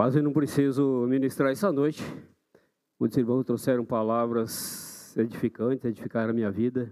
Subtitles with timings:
[0.00, 2.02] Quase não preciso ministrar essa noite.
[2.98, 6.90] Muitos irmãos trouxeram palavras edificantes, edificaram a minha vida.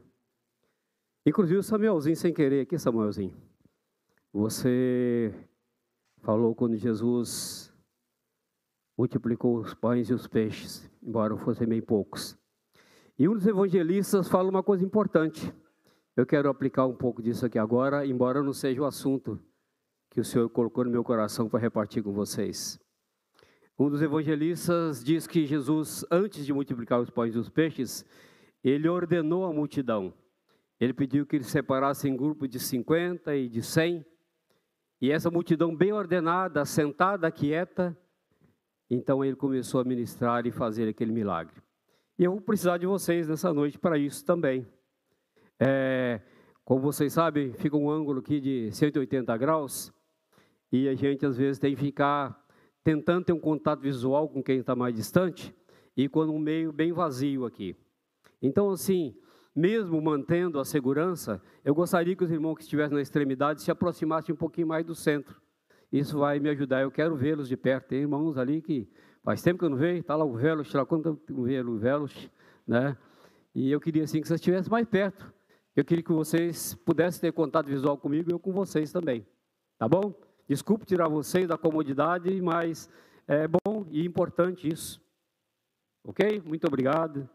[1.24, 3.34] Inclusive o Samuelzinho, sem querer aqui, Samuelzinho.
[4.30, 5.32] Você
[6.18, 7.72] falou quando Jesus
[8.94, 12.36] multiplicou os pães e os peixes, embora fossem bem poucos.
[13.18, 15.50] E um dos evangelistas fala uma coisa importante.
[16.14, 19.40] Eu quero aplicar um pouco disso aqui agora, embora não seja o assunto
[20.10, 22.78] que o Senhor colocou no meu coração para repartir com vocês.
[23.78, 28.04] Um dos evangelistas diz que Jesus, antes de multiplicar os pães e os peixes,
[28.64, 30.12] ele ordenou a multidão.
[30.80, 34.04] Ele pediu que eles separassem em grupos de 50 e de 100.
[35.00, 37.96] E essa multidão bem ordenada, sentada, quieta,
[38.90, 41.62] então ele começou a ministrar e fazer aquele milagre.
[42.18, 44.66] E eu vou precisar de vocês nessa noite para isso também.
[45.60, 46.20] É,
[46.64, 49.92] como vocês sabem, fica um ângulo aqui de 180 graus
[50.72, 52.47] e a gente às vezes tem que ficar
[52.84, 55.54] tentando ter um contato visual com quem está mais distante
[55.96, 57.76] e com um meio bem vazio aqui.
[58.40, 59.16] Então, assim,
[59.54, 64.32] mesmo mantendo a segurança, eu gostaria que os irmãos que estivessem na extremidade se aproximassem
[64.32, 65.40] um pouquinho mais do centro.
[65.92, 66.82] Isso vai me ajudar.
[66.82, 67.88] Eu quero vê-los de perto.
[67.88, 68.88] Tem irmãos ali que
[69.24, 70.00] faz tempo que eu não vejo.
[70.00, 72.30] Está lá o Velos, lá quando eu vejo o Velos,
[72.66, 72.96] né?
[73.54, 75.32] E eu queria assim que vocês estivessem mais perto.
[75.74, 79.26] Eu queria que vocês pudessem ter contato visual comigo e eu com vocês também.
[79.78, 80.14] Tá bom?
[80.48, 82.88] Desculpe tirar vocês da comodidade, mas
[83.26, 84.98] é bom e importante isso.
[86.02, 86.40] Ok?
[86.40, 87.28] Muito obrigado.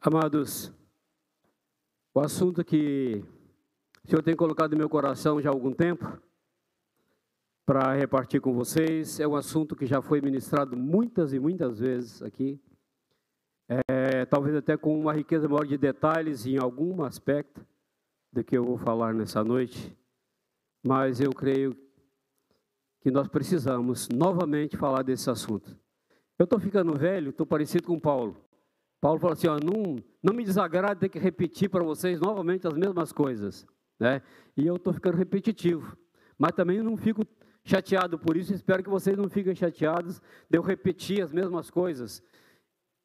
[0.00, 0.72] Amados,
[2.14, 3.22] o assunto que
[4.02, 6.20] o Senhor tem colocado no meu coração já há algum tempo
[7.64, 9.20] para repartir com vocês.
[9.20, 12.60] É um assunto que já foi ministrado muitas e muitas vezes aqui.
[13.68, 17.64] É, talvez até com uma riqueza maior de detalhes em algum aspecto
[18.32, 19.96] do que eu vou falar nessa noite.
[20.84, 21.76] Mas eu creio
[23.00, 25.76] que nós precisamos novamente falar desse assunto.
[26.38, 28.36] Eu estou ficando velho, estou parecido com Paulo.
[29.00, 32.74] Paulo falou assim: ó, não, não me desagrada ter que repetir para vocês novamente as
[32.74, 33.66] mesmas coisas.
[33.98, 34.22] Né?
[34.56, 35.96] E eu estou ficando repetitivo.
[36.38, 37.24] Mas também não fico
[37.64, 42.22] chateado por isso, espero que vocês não fiquem chateados de eu repetir as mesmas coisas.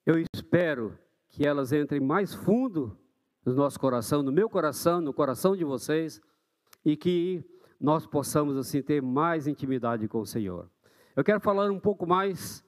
[0.05, 0.97] Eu espero
[1.29, 2.97] que elas entrem mais fundo
[3.45, 6.21] no nosso coração, no meu coração, no coração de vocês,
[6.83, 7.43] e que
[7.79, 10.69] nós possamos assim ter mais intimidade com o Senhor.
[11.15, 12.63] Eu quero falar um pouco mais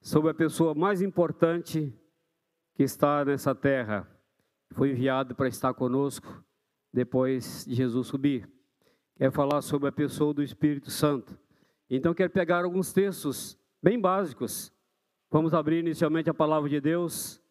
[0.00, 1.92] sobre a pessoa mais importante
[2.74, 4.08] que está nessa terra,
[4.72, 6.44] foi enviado para estar conosco
[6.92, 8.48] depois de Jesus subir
[9.16, 11.38] quer falar sobre a pessoa do Espírito Santo.
[11.88, 14.72] Então, quero pegar alguns textos bem básicos.
[15.30, 17.42] Vamos abrir inicialmente a palavra de Deus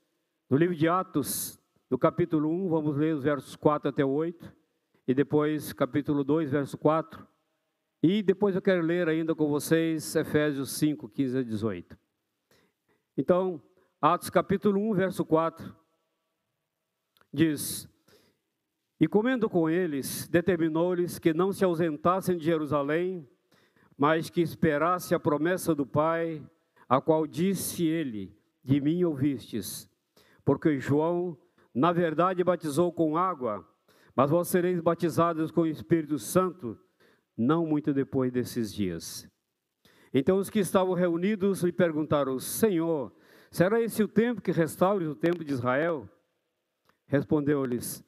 [0.50, 1.60] no livro de Atos,
[1.90, 4.54] no capítulo 1, vamos ler os versos 4 até 8,
[5.08, 7.28] e depois capítulo 2, verso 4.
[8.02, 11.98] E depois eu quero ler ainda com vocês Efésios 5, 15 a 18.
[13.18, 13.62] Então,
[14.02, 15.76] Atos capítulo 1, verso 4,
[17.34, 17.90] diz:
[19.04, 23.28] e comendo com eles, determinou-lhes que não se ausentassem de Jerusalém,
[23.98, 26.42] mas que esperasse a promessa do Pai,
[26.88, 28.34] a qual disse ele:
[28.64, 29.90] De mim ouvistes.
[30.46, 31.38] Porque João,
[31.76, 33.68] na verdade, batizou com água,
[34.16, 36.80] mas vós sereis batizados com o Espírito Santo,
[37.38, 39.30] não muito depois desses dias.
[40.14, 43.14] Então os que estavam reunidos lhe perguntaram: Senhor,
[43.52, 46.08] será esse o tempo que restaure o tempo de Israel?
[47.06, 48.02] Respondeu-lhes: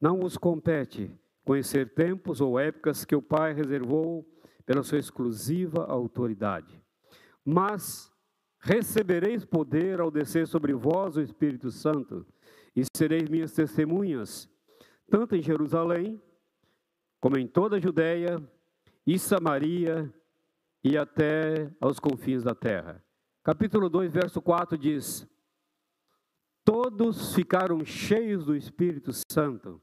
[0.00, 1.10] não vos compete
[1.44, 4.26] conhecer tempos ou épocas que o Pai reservou
[4.64, 6.80] pela sua exclusiva autoridade.
[7.44, 8.12] Mas
[8.60, 12.26] recebereis poder ao descer sobre vós o Espírito Santo,
[12.76, 14.48] e sereis minhas testemunhas,
[15.10, 16.22] tanto em Jerusalém,
[17.20, 18.40] como em toda a Judéia
[19.06, 20.12] e Samaria
[20.84, 23.04] e até aos confins da terra.
[23.42, 25.26] Capítulo 2, verso 4 diz:
[26.64, 29.82] Todos ficaram cheios do Espírito Santo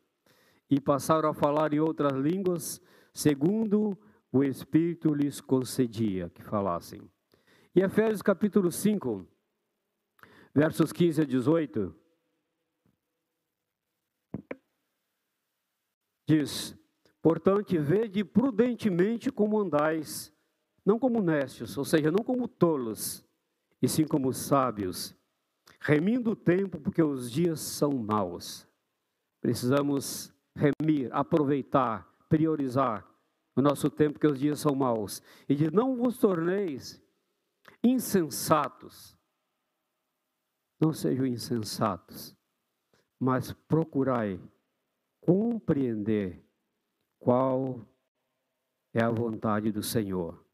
[0.69, 2.81] e passaram a falar em outras línguas,
[3.13, 3.97] segundo
[4.31, 7.01] o Espírito lhes concedia que falassem.
[7.73, 9.25] E Efésios capítulo 5,
[10.53, 11.95] versos 15 a 18,
[16.27, 16.77] diz:
[17.21, 20.33] Portanto, vede prudentemente como andais,
[20.85, 23.25] não como necios, ou seja, não como tolos,
[23.81, 25.15] e sim como sábios,
[25.79, 28.67] remindo o tempo, porque os dias são maus.
[29.39, 33.07] Precisamos remir, aproveitar, priorizar
[33.55, 35.21] o nosso tempo, que os dias são maus.
[35.47, 37.01] E diz: Não vos torneis
[37.83, 39.15] insensatos,
[40.79, 42.35] Não sejam insensatos,
[43.19, 44.39] mas procurai
[45.21, 46.43] compreender
[47.19, 47.81] qual
[48.93, 50.45] é a vontade do Senhor.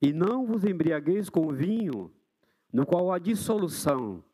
[0.00, 2.12] E não vos embriagueis com vinho,
[2.72, 4.24] no qual há dissolução,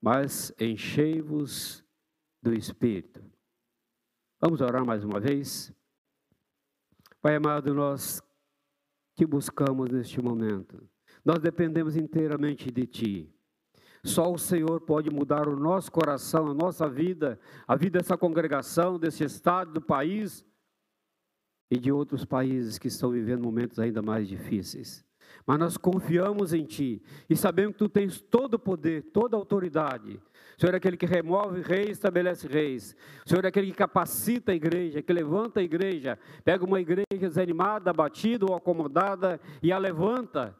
[0.00, 1.84] mas enchei-vos
[2.42, 3.22] do Espírito.
[4.40, 5.72] Vamos orar mais uma vez?
[7.20, 8.22] Pai amado, nós
[9.16, 10.88] te buscamos neste momento,
[11.24, 13.34] nós dependemos inteiramente de Ti.
[14.04, 18.96] Só o Senhor pode mudar o nosso coração, a nossa vida, a vida dessa congregação,
[18.96, 20.46] desse estado, do país
[21.68, 25.04] e de outros países que estão vivendo momentos ainda mais difíceis
[25.46, 29.38] mas nós confiamos em Ti e sabemos que Tu tens todo o poder, toda a
[29.40, 30.20] autoridade.
[30.58, 32.96] Senhor é aquele que remove reis, estabelece reis.
[33.24, 37.90] Senhor é aquele que capacita a igreja, que levanta a igreja, pega uma igreja desanimada,
[37.90, 40.56] abatida ou acomodada e a levanta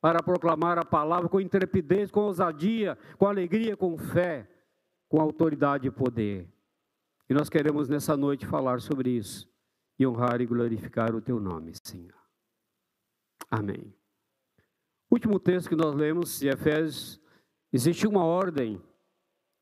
[0.00, 4.48] para proclamar a palavra com intrepidez, com ousadia, com alegria, com fé,
[5.08, 6.48] com autoridade e poder.
[7.28, 9.50] E nós queremos nessa noite falar sobre isso
[9.98, 12.14] e honrar e glorificar o Teu nome, Senhor.
[13.50, 13.92] Amém.
[15.10, 17.20] Último texto que nós lemos de Efésios,
[17.72, 18.80] existe uma ordem,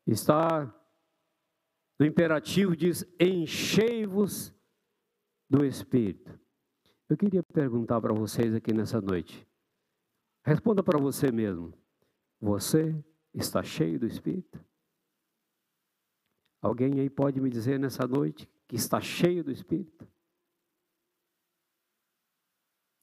[0.05, 0.73] está
[1.99, 4.53] no imperativo, diz: enchei-vos
[5.49, 6.39] do Espírito.
[7.09, 9.47] Eu queria perguntar para vocês aqui nessa noite.
[10.43, 11.73] Responda para você mesmo.
[12.41, 12.93] Você
[13.33, 14.63] está cheio do Espírito?
[16.61, 20.07] Alguém aí pode me dizer nessa noite que está cheio do Espírito?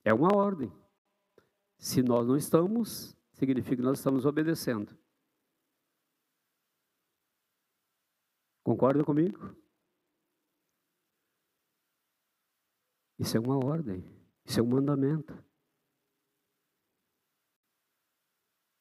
[0.05, 0.73] É uma ordem.
[1.79, 4.97] Se nós não estamos, significa que nós estamos obedecendo.
[8.62, 9.56] Concorda comigo?
[13.18, 14.04] Isso é uma ordem,
[14.44, 15.32] isso é um mandamento.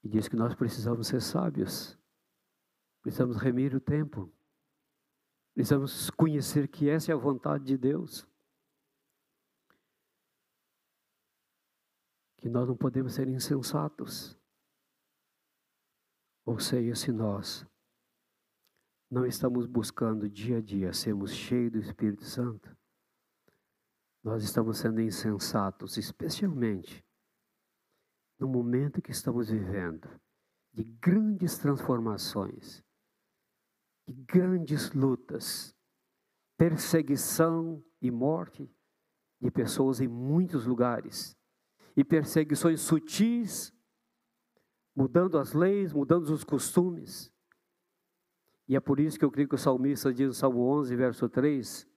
[0.03, 1.97] E diz que nós precisamos ser sábios,
[3.01, 4.31] precisamos remir o tempo,
[5.53, 8.29] precisamos conhecer que essa é a vontade de Deus.
[12.39, 14.37] que nós não podemos ser insensatos.
[16.45, 17.65] Ou seja, se nós
[19.09, 22.75] não estamos buscando dia a dia sermos cheios do Espírito Santo,
[24.23, 27.03] nós estamos sendo insensatos, especialmente
[28.37, 30.09] no momento que estamos vivendo
[30.71, 32.83] de grandes transformações,
[34.07, 35.75] de grandes lutas,
[36.57, 38.69] perseguição e morte
[39.41, 41.35] de pessoas em muitos lugares
[41.95, 43.73] e perseguições sutis,
[44.95, 47.31] mudando as leis, mudando os costumes.
[48.69, 51.27] E é por isso que eu creio que o salmista diz no Salmo 11, verso
[51.27, 51.89] 3,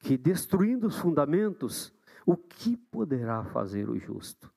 [0.00, 1.90] que destruindo os fundamentos,
[2.26, 4.52] o que poderá fazer o justo?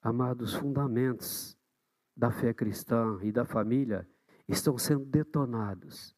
[0.00, 1.58] Amados, fundamentos
[2.16, 4.08] da fé cristã e da família
[4.48, 6.16] estão sendo detonados.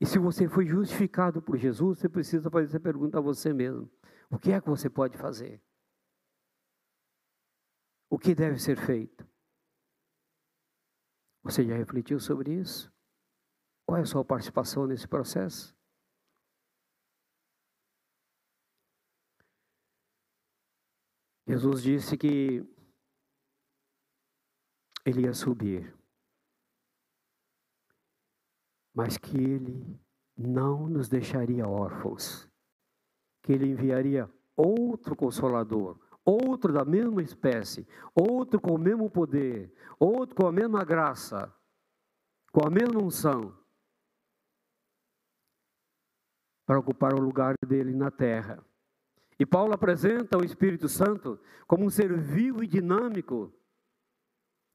[0.00, 3.90] E se você foi justificado por Jesus, você precisa fazer essa pergunta a você mesmo:
[4.30, 5.60] o que é que você pode fazer?
[8.08, 9.26] O que deve ser feito?
[11.44, 12.92] Você já refletiu sobre isso?
[13.86, 15.76] Qual é a sua participação nesse processo?
[21.46, 22.64] Jesus disse que
[25.04, 25.94] ele ia subir,
[28.94, 30.00] mas que ele
[30.34, 32.48] não nos deixaria órfãos
[33.44, 40.34] que ele enviaria outro consolador, outro da mesma espécie, outro com o mesmo poder, outro
[40.34, 41.54] com a mesma graça,
[42.50, 43.56] com a mesma unção,
[46.64, 48.64] para ocupar o lugar dele na terra.
[49.38, 53.52] E Paulo apresenta o Espírito Santo como um ser vivo e dinâmico,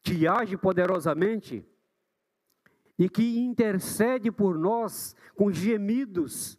[0.03, 1.65] que age poderosamente
[2.97, 6.58] e que intercede por nós com gemidos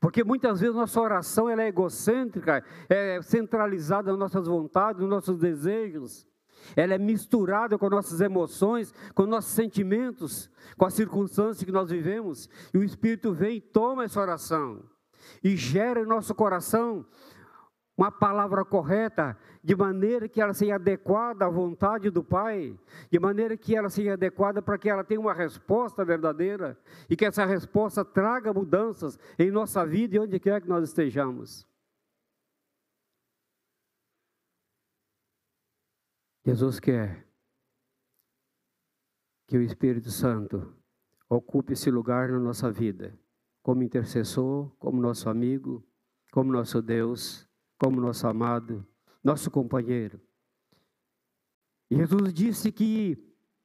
[0.00, 5.38] porque muitas vezes nossa oração ela é egocêntrica, é centralizada nas nossas vontades, nos nossos
[5.38, 6.26] desejos.
[6.74, 12.48] Ela é misturada com nossas emoções, com nossos sentimentos, com as circunstâncias que nós vivemos.
[12.74, 14.82] E o Espírito vem e toma essa oração
[15.42, 17.04] e gera em nosso coração
[17.96, 22.78] uma palavra correta, de maneira que ela seja adequada à vontade do Pai,
[23.10, 27.24] de maneira que ela seja adequada para que ela tenha uma resposta verdadeira e que
[27.24, 31.66] essa resposta traga mudanças em nossa vida e onde quer que nós estejamos.
[36.44, 37.26] Jesus quer
[39.48, 40.76] que o Espírito Santo
[41.28, 43.18] ocupe esse lugar na nossa vida,
[43.62, 45.84] como intercessor, como nosso amigo,
[46.30, 47.45] como nosso Deus
[47.78, 48.86] como nosso amado,
[49.22, 50.20] nosso companheiro.
[51.90, 53.18] Jesus disse que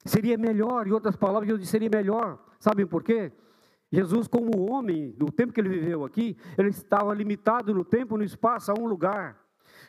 [0.05, 2.43] seria melhor, em outras palavras, Jesus disse seria melhor.
[2.59, 3.31] Sabem por quê?
[3.91, 8.23] Jesus, como homem, do tempo que ele viveu aqui, ele estava limitado no tempo, no
[8.23, 9.37] espaço, a um lugar.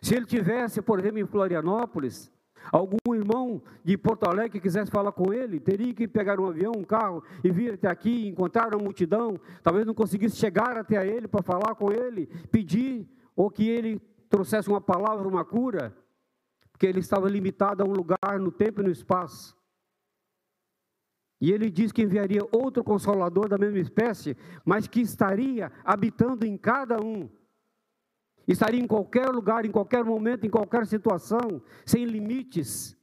[0.01, 2.33] Se ele tivesse, por exemplo, em Florianópolis,
[2.73, 6.73] algum irmão de Porto Alegre que quisesse falar com ele, teria que pegar um avião,
[6.77, 11.29] um carro e vir até aqui, encontrar uma multidão, talvez não conseguisse chegar até ele
[11.29, 14.01] para falar com ele, pedir, ou que ele
[14.33, 15.95] trouxesse uma palavra, uma cura,
[16.71, 19.55] porque ele estava limitado a um lugar no tempo e no espaço.
[21.39, 24.35] E ele diz que enviaria outro consolador da mesma espécie,
[24.65, 27.29] mas que estaria habitando em cada um.
[28.49, 32.97] Estaria em qualquer lugar, em qualquer momento, em qualquer situação, sem limites.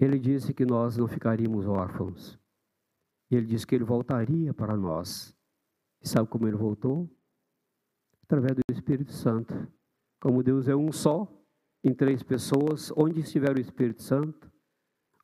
[0.00, 2.41] Ele disse que nós não ficaríamos órfãos.
[3.32, 5.34] E ele disse que ele voltaria para nós.
[6.02, 7.10] E sabe como ele voltou?
[8.24, 9.54] Através do Espírito Santo.
[10.20, 11.26] Como Deus é um só,
[11.82, 14.52] em três pessoas, onde estiver o Espírito Santo,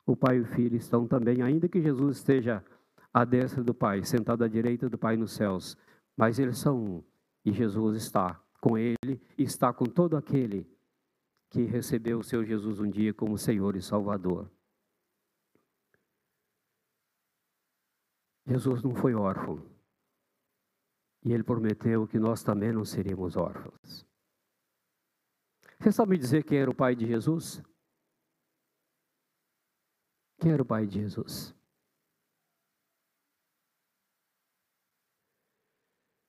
[0.07, 2.65] o Pai e o Filho estão também, ainda que Jesus esteja
[3.13, 5.77] à destra do Pai, sentado à direita do Pai nos céus,
[6.17, 7.03] mas eles são um,
[7.45, 10.67] e Jesus está com ele, e está com todo aquele
[11.51, 14.49] que recebeu o seu Jesus um dia como Senhor e Salvador.
[18.49, 19.63] Jesus não foi órfão.
[21.23, 24.07] E ele prometeu que nós também não seríamos órfãos.
[25.79, 27.61] Você sabe me dizer quem era o pai de Jesus?
[30.39, 31.53] Quem era o pai de Jesus?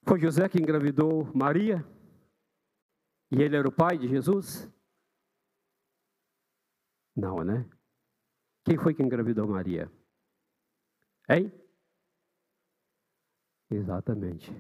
[0.06, 1.84] Foi José que engravidou Maria?
[3.30, 4.68] E ele era o pai de Jesus?
[7.16, 7.68] Não, né?
[8.64, 9.90] Quem foi que engravidou Maria?
[11.28, 11.59] Hein?
[13.70, 14.52] Exatamente.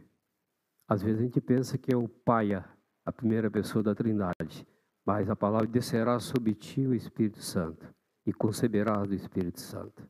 [0.86, 4.66] Às vezes a gente pensa que é o pai, a primeira pessoa da Trindade.
[5.04, 7.92] Mas a palavra descerá sobre ti o Espírito Santo
[8.24, 10.08] e conceberás do Espírito Santo.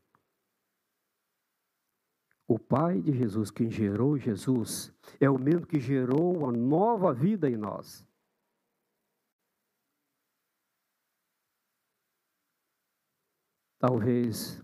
[2.47, 7.49] O Pai de Jesus, quem gerou Jesus, é o mesmo que gerou a nova vida
[7.49, 8.04] em nós.
[13.78, 14.61] Talvez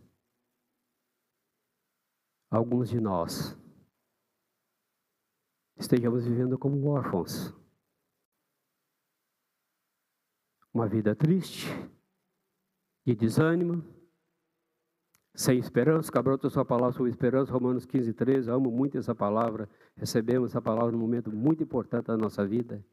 [2.50, 3.56] alguns de nós
[5.76, 7.54] estejamos vivendo como órfãos
[10.76, 11.66] uma vida triste,
[13.06, 13.82] de desânimo,
[15.34, 16.12] sem esperança.
[16.12, 18.50] Cabroto, sua palavra sobre esperança, Romanos 15, 13.
[18.50, 19.70] Eu amo muito essa palavra.
[19.96, 22.84] Recebemos essa palavra num momento muito importante da nossa vida.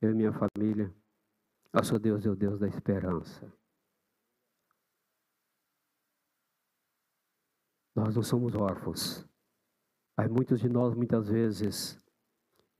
[0.00, 0.94] Eu e minha família.
[1.72, 3.50] Nosso Deus é o Deus da esperança.
[7.94, 9.26] Nós não somos órfãos.
[10.16, 12.01] Mas muitos de nós, muitas vezes,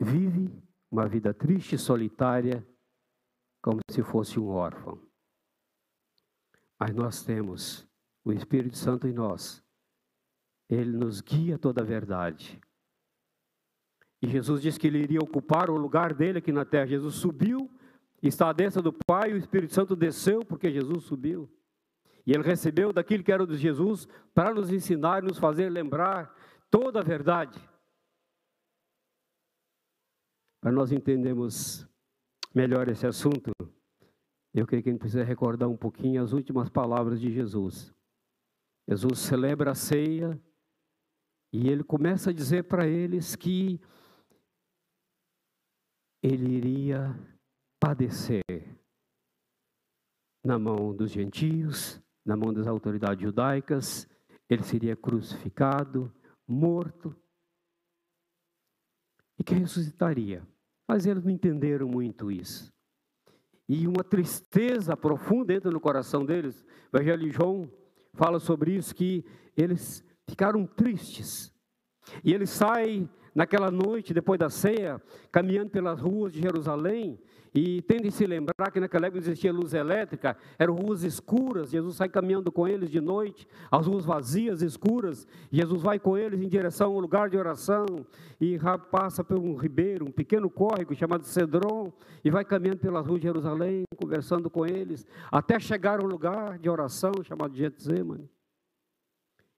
[0.02, 2.66] vivem uma vida triste, solitária,
[3.62, 5.00] como se fosse um órfão.
[6.78, 7.88] Mas nós temos
[8.24, 9.64] o Espírito Santo em nós.
[10.68, 12.60] Ele nos guia toda a verdade.
[14.20, 16.86] E Jesus disse que ele iria ocupar o lugar dele aqui na terra.
[16.86, 17.70] Jesus subiu,
[18.22, 21.50] está à destra do Pai, o Espírito Santo desceu porque Jesus subiu.
[22.26, 26.34] E ele recebeu daquilo que era de Jesus para nos ensinar e nos fazer lembrar
[26.70, 27.58] toda a verdade.
[30.62, 31.84] Para nós entendermos
[32.54, 33.50] melhor esse assunto,
[34.54, 37.92] eu creio que a gente precisa recordar um pouquinho as últimas palavras de Jesus.
[38.88, 40.40] Jesus celebra a ceia
[41.52, 43.80] e ele começa a dizer para eles que
[46.22, 47.18] ele iria
[47.80, 48.44] padecer
[50.44, 54.08] na mão dos gentios, na mão das autoridades judaicas,
[54.48, 56.14] ele seria crucificado,
[56.46, 57.16] morto
[59.36, 60.46] e que ressuscitaria.
[60.92, 62.70] Mas eles não entenderam muito isso.
[63.66, 66.66] E uma tristeza profunda entra no coração deles.
[66.92, 67.72] O Evangelho João
[68.12, 69.24] fala sobre isso, que
[69.56, 71.50] eles ficaram tristes.
[72.22, 77.18] E ele sai naquela noite, depois da ceia, caminhando pelas ruas de Jerusalém,
[77.54, 81.96] e tendo de se lembrar que naquela época existia luz elétrica, eram ruas escuras, Jesus
[81.96, 86.48] sai caminhando com eles de noite, as ruas vazias, escuras, Jesus vai com eles em
[86.48, 87.84] direção ao lugar de oração,
[88.40, 88.58] e
[88.90, 91.92] passa por um ribeiro, um pequeno córrego chamado Cedron,
[92.24, 96.70] e vai caminhando pelas ruas de Jerusalém, conversando com eles, até chegar ao lugar de
[96.70, 98.30] oração chamado Getsemane.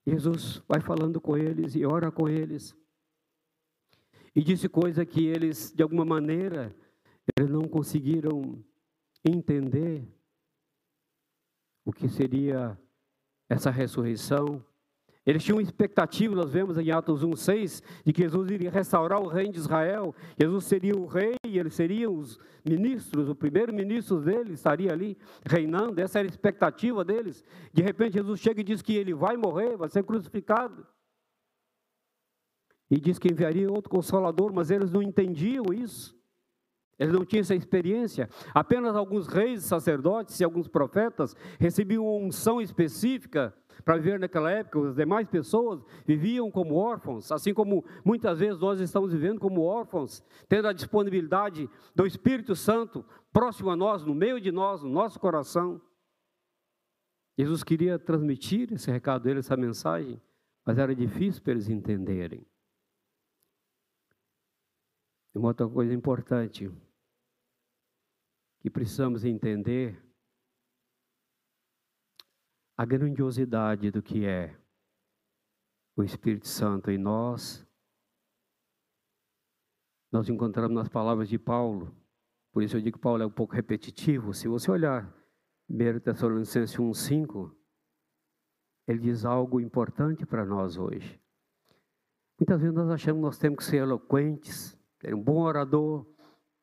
[0.07, 2.77] Jesus vai falando com eles e ora com eles.
[4.35, 6.75] E disse coisa que eles, de alguma maneira,
[7.37, 8.63] eles não conseguiram
[9.25, 10.07] entender
[11.85, 12.79] o que seria
[13.49, 14.65] essa ressurreição.
[15.25, 19.53] Eles tinham expectativa, nós vemos em Atos 1,6, de que Jesus iria restaurar o reino
[19.53, 20.15] de Israel.
[20.39, 26.01] Jesus seria o rei, eles seriam os ministros, o primeiro ministro deles estaria ali reinando,
[26.01, 27.43] essa era a expectativa deles.
[27.73, 30.87] De repente, Jesus chega e diz que ele vai morrer, vai ser crucificado.
[32.95, 36.17] E diz que enviaria outro consolador, mas eles não entendiam isso.
[36.97, 38.31] Eles não tinham essa experiência.
[38.55, 43.53] Apenas alguns reis, sacerdotes e alguns profetas recebiam uma unção específica
[43.85, 44.91] para viver naquela época.
[44.91, 50.23] As demais pessoas viviam como órfãos, assim como muitas vezes nós estamos vivendo como órfãos,
[50.49, 55.19] tendo a disponibilidade do Espírito Santo próximo a nós, no meio de nós, no nosso
[55.19, 55.81] coração.
[57.37, 60.23] Jesus queria transmitir esse recado dele, essa mensagem,
[60.65, 62.47] mas era difícil para eles entenderem.
[65.35, 66.71] Uma outra coisa importante
[68.61, 70.01] que precisamos entender
[72.77, 74.57] a grandiosidade do que é
[75.97, 77.67] o Espírito Santo em nós.
[80.11, 81.95] Nós encontramos nas palavras de Paulo,
[82.53, 84.33] por isso eu digo que Paulo é um pouco repetitivo.
[84.33, 85.13] Se você olhar
[85.69, 87.53] 1 Tessalonicenses 1,5,
[88.87, 91.21] ele diz algo importante para nós hoje.
[92.39, 96.07] Muitas vezes nós achamos que nós temos que ser eloquentes, ser um bom orador,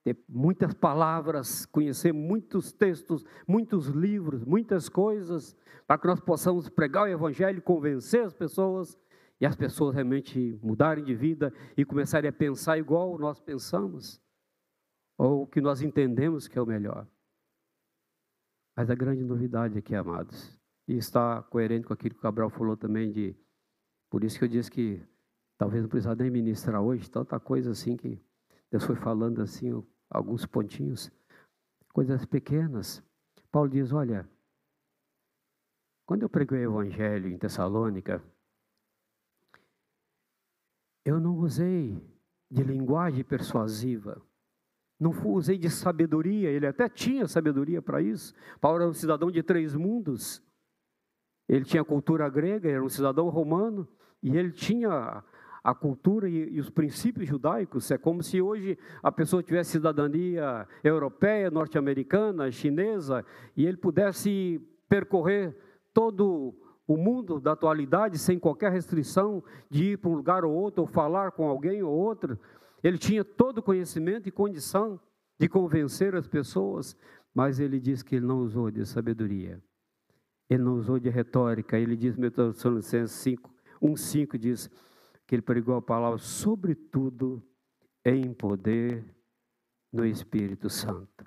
[0.03, 5.55] ter muitas palavras, conhecer muitos textos, muitos livros, muitas coisas,
[5.85, 8.97] para que nós possamos pregar o Evangelho, convencer as pessoas
[9.39, 14.19] e as pessoas realmente mudarem de vida e começarem a pensar igual nós pensamos,
[15.17, 17.07] ou o que nós entendemos que é o melhor.
[18.75, 22.75] Mas a grande novidade aqui, amados, e está coerente com aquilo que o Cabral falou
[22.75, 23.35] também de.
[24.09, 25.01] Por isso que eu disse que
[25.57, 28.19] talvez não precisasse nem ministrar hoje, tanta coisa assim que
[28.71, 31.11] Deus foi falando assim, alguns pontinhos,
[31.93, 33.03] coisas pequenas.
[33.51, 34.27] Paulo diz: Olha,
[36.05, 38.23] quando eu preguei o Evangelho em Tessalônica,
[41.03, 42.01] eu não usei
[42.49, 44.21] de linguagem persuasiva,
[44.97, 48.33] não usei de sabedoria, ele até tinha sabedoria para isso.
[48.61, 50.41] Paulo era um cidadão de três mundos,
[51.47, 53.85] ele tinha cultura grega, era um cidadão romano,
[54.23, 55.23] e ele tinha
[55.63, 57.91] a cultura e, e, os princípios judaicos.
[57.91, 65.55] É como se hoje a pessoa tivesse cidadania europeia, norte-americana, chinesa, e ele pudesse percorrer
[65.93, 66.55] todo
[66.87, 70.87] o mundo da atualidade sem qualquer restrição de ir para um lugar ou outro, ou
[70.87, 72.39] falar com alguém ou outro.
[72.83, 74.99] Ele tinha todo conhecimento e condição
[75.39, 76.97] de convencer as pessoas,
[77.33, 79.61] mas ele diz que ele não usou de sabedoria.
[80.49, 81.77] Ele não usou de retórica.
[81.77, 83.49] Ele diz, Tessalonicenses 5,
[83.81, 84.69] 1,5 diz:
[85.31, 87.41] que ele pregou a palavra, sobretudo
[88.03, 89.15] em poder
[89.89, 91.23] no Espírito Santo.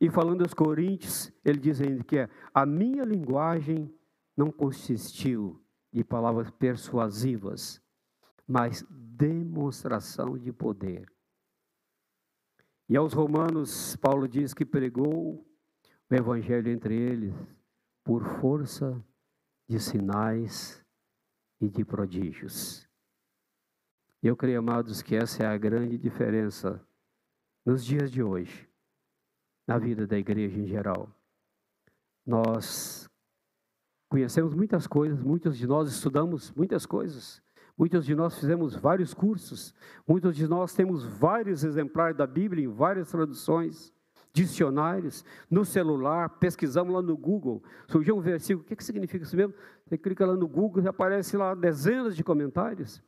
[0.00, 3.88] E falando aos Coríntios, ele diz ainda que é, a minha linguagem
[4.36, 7.80] não consistiu de palavras persuasivas,
[8.44, 11.08] mas demonstração de poder.
[12.88, 15.46] E aos Romanos, Paulo diz que pregou
[16.10, 17.32] o Evangelho entre eles
[18.02, 19.00] por força
[19.68, 20.84] de sinais
[21.60, 22.87] e de prodígios.
[24.20, 26.84] Eu creio, amados, que essa é a grande diferença
[27.64, 28.68] nos dias de hoje,
[29.64, 31.08] na vida da igreja em geral.
[32.26, 33.08] Nós
[34.08, 37.40] conhecemos muitas coisas, muitos de nós estudamos muitas coisas,
[37.76, 39.72] muitos de nós fizemos vários cursos,
[40.06, 43.92] muitos de nós temos vários exemplares da Bíblia em várias traduções,
[44.32, 49.36] dicionários, no celular, pesquisamos lá no Google, surgiu um versículo, o que, que significa isso
[49.36, 49.54] mesmo?
[49.86, 53.00] Você clica lá no Google e aparece lá dezenas de comentários.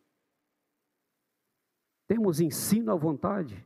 [2.10, 3.64] Temos ensino à vontade.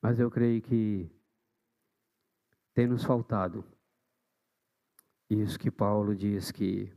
[0.00, 1.10] Mas eu creio que
[2.72, 3.64] tem nos faltado
[5.28, 6.96] isso que Paulo diz que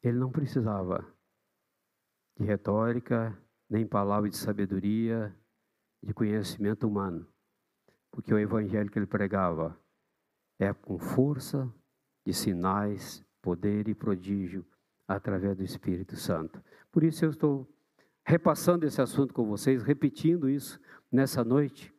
[0.00, 1.12] ele não precisava
[2.36, 3.36] de retórica,
[3.68, 5.36] nem palavra de sabedoria,
[6.00, 7.26] de conhecimento humano,
[8.12, 9.76] porque o evangelho que ele pregava
[10.56, 11.68] é com força
[12.24, 14.64] de sinais, poder e prodígio
[15.08, 16.62] através do Espírito Santo.
[16.92, 17.68] Por isso eu estou
[18.28, 20.78] repassando esse assunto com vocês, repetindo isso
[21.10, 21.94] nessa noite.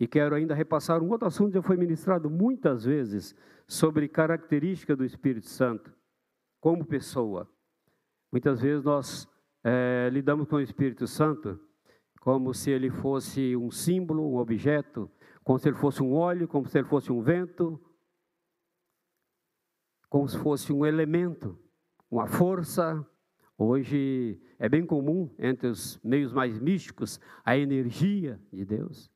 [0.00, 3.32] E quero ainda repassar um outro assunto que já foi ministrado muitas vezes
[3.68, 5.94] sobre característica do Espírito Santo
[6.60, 7.48] como pessoa.
[8.32, 9.28] Muitas vezes nós
[9.62, 11.56] é, lidamos com o Espírito Santo
[12.20, 15.08] como se ele fosse um símbolo, um objeto,
[15.44, 17.80] como se ele fosse um óleo, como se ele fosse um vento,
[20.08, 21.56] como se fosse um elemento,
[22.10, 23.06] uma força,
[23.56, 29.10] Hoje é bem comum entre os meios mais místicos a energia de Deus.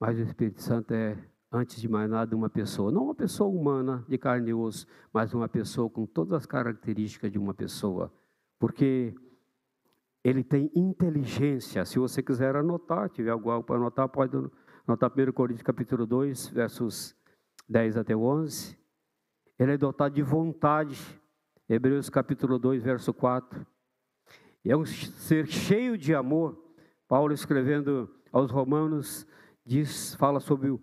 [0.00, 1.16] Mas o Espírito Santo é
[1.52, 2.90] antes de mais nada, uma pessoa.
[2.90, 7.30] Não uma pessoa humana, de carne e osso, mas uma pessoa com todas as características
[7.30, 8.12] de uma pessoa.
[8.58, 9.14] Porque
[10.24, 11.84] ele tem inteligência.
[11.84, 14.36] Se você quiser anotar, tiver algo para anotar, pode
[14.86, 17.14] anotar 1 Coríntios capítulo 2, versos
[17.68, 18.81] 10 até 11.
[19.58, 20.98] Ele é dotado de vontade.
[21.68, 23.66] Hebreus capítulo 2, verso 4.
[24.64, 26.58] E é um ser cheio de amor.
[27.08, 29.26] Paulo escrevendo aos Romanos
[29.64, 30.80] diz, fala sobre o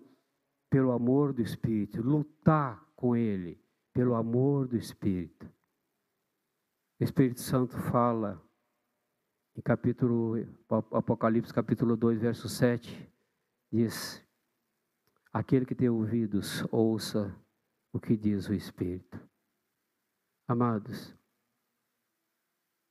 [0.70, 3.60] pelo amor do Espírito, lutar com Ele
[3.92, 5.46] pelo amor do Espírito.
[6.98, 8.40] O Espírito Santo fala
[9.56, 10.34] em capítulo
[10.92, 13.10] Apocalipse capítulo 2, verso 7,
[13.72, 14.24] diz:
[15.32, 17.34] Aquele que tem ouvidos, ouça
[17.92, 19.20] o que diz o Espírito.
[20.46, 21.16] Amados,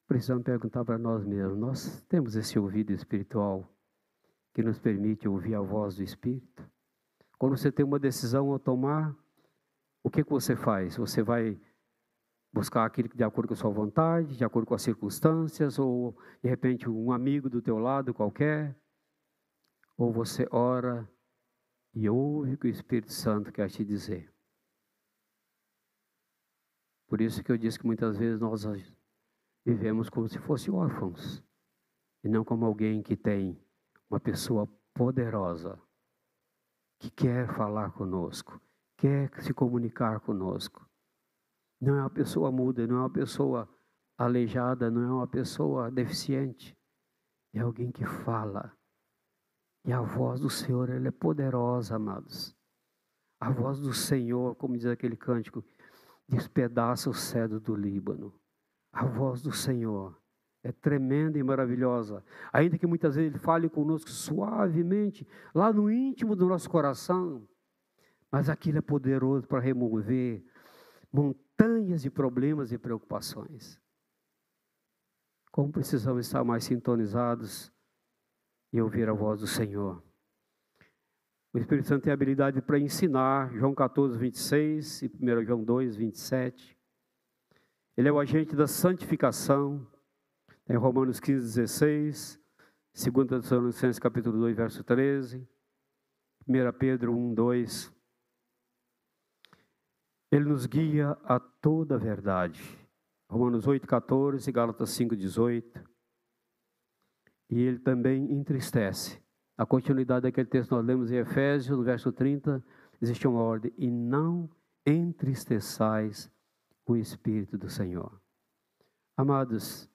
[0.08, 3.70] precisamos perguntar para nós mesmos: nós temos esse ouvido espiritual
[4.54, 6.70] que nos permite ouvir a voz do Espírito?
[7.38, 9.16] Quando você tem uma decisão a tomar,
[10.04, 10.98] o que, que você faz?
[10.98, 11.60] Você vai
[12.52, 16.50] buscar aquilo de acordo com a sua vontade, de acordo com as circunstâncias, ou de
[16.50, 18.78] repente um amigo do teu lado qualquer,
[19.98, 21.10] ou você ora
[21.94, 24.34] e ouve o que o Espírito Santo quer te dizer.
[27.10, 28.64] Por isso que eu disse que muitas vezes nós
[29.66, 31.44] vivemos como se fossem órfãos,
[32.24, 33.60] e não como alguém que tem
[34.08, 35.82] uma pessoa poderosa
[37.00, 38.62] que quer falar conosco,
[38.96, 40.88] quer se comunicar conosco.
[41.82, 43.68] Não é uma pessoa muda, não é uma pessoa
[44.16, 46.78] aleijada, não é uma pessoa deficiente.
[47.54, 48.72] É alguém que fala.
[49.84, 52.56] E a voz do Senhor, ela é poderosa, amados.
[53.40, 55.64] A voz do Senhor, como diz aquele cântico,
[56.30, 58.34] despedaça o cedro do Líbano.
[58.92, 60.18] A voz do Senhor
[60.64, 62.24] é tremenda e maravilhosa.
[62.52, 67.48] Ainda que muitas vezes Ele fale conosco suavemente, lá no íntimo do nosso coração,
[68.32, 70.46] mas aquilo é poderoso para remover
[71.12, 73.80] montanhas de problemas e preocupações.
[75.52, 77.72] Como precisamos estar mais sintonizados
[78.72, 80.04] e ouvir a voz do Senhor.
[81.52, 86.78] O Espírito Santo tem habilidade para ensinar, João 14, 26 e 1 João 2, 27.
[87.98, 89.86] Ele é o agente da santificação,
[90.70, 92.40] em Romanos 15, 16,
[92.94, 95.48] 2 Tessalonicenses capítulo 2, verso 13,
[96.48, 97.94] 1 Pedro 1, 2.
[100.32, 102.62] Ele nos guia a toda a verdade.
[103.28, 105.84] Romanos 8, 14, Gálatas 5, 18.
[107.50, 109.20] E ele também entristece.
[109.60, 112.64] A continuidade daquele texto nós lemos em Efésios, no verso 30,
[113.02, 114.50] existe uma ordem: e não
[114.86, 116.32] entristeçais
[116.86, 118.20] o Espírito do Senhor.
[119.18, 119.90] Amados,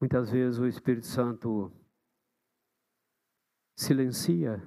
[0.00, 1.72] Muitas vezes o Espírito Santo
[3.74, 4.62] silencia,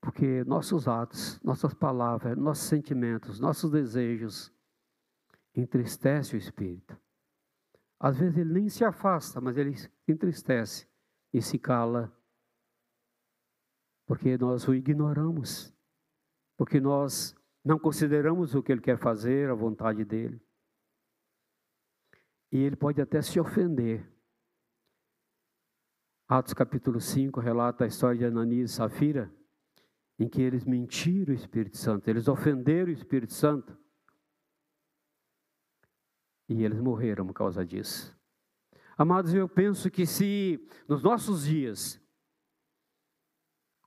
[0.00, 4.52] porque nossos atos, nossas palavras, nossos sentimentos, nossos desejos
[5.54, 6.98] entristece o Espírito.
[8.00, 9.74] Às vezes ele nem se afasta, mas ele
[10.08, 10.88] entristece
[11.32, 12.12] e se cala,
[14.06, 15.74] porque nós o ignoramos,
[16.56, 20.40] porque nós não consideramos o que ele quer fazer, a vontade dele.
[22.52, 24.08] E ele pode até se ofender,
[26.28, 29.32] Atos capítulo 5 relata a história de Ananias e Safira,
[30.18, 33.76] em que eles mentiram o Espírito Santo, eles ofenderam o Espírito Santo.
[36.48, 38.16] E eles morreram por causa disso.
[38.96, 42.00] Amados, eu penso que se nos nossos dias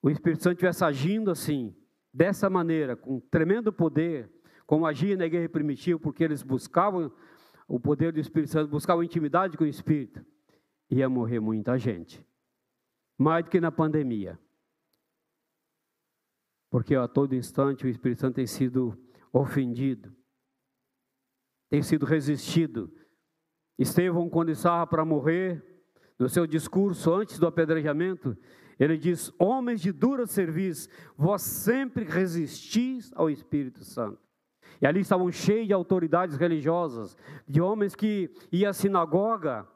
[0.01, 1.75] o Espírito Santo estivesse agindo assim,
[2.13, 4.31] dessa maneira, com tremendo poder,
[4.65, 7.11] como agia na igreja primitiva, porque eles buscavam
[7.67, 10.25] o poder do Espírito Santo, buscavam intimidade com o Espírito,
[10.89, 12.27] ia morrer muita gente
[13.19, 14.39] mais do que na pandemia.
[16.71, 18.97] Porque a todo instante o Espírito Santo tem sido
[19.33, 20.15] ofendido,
[21.69, 22.91] tem sido resistido.
[23.77, 25.63] Estevão, quando estava para morrer,
[26.17, 28.37] no seu discurso antes do apedrejamento,
[28.79, 30.87] ele diz: Homens de dura serviço,
[31.17, 34.19] vós sempre resistis ao Espírito Santo.
[34.81, 39.67] E ali estavam cheios de autoridades religiosas, de homens que iam à sinagoga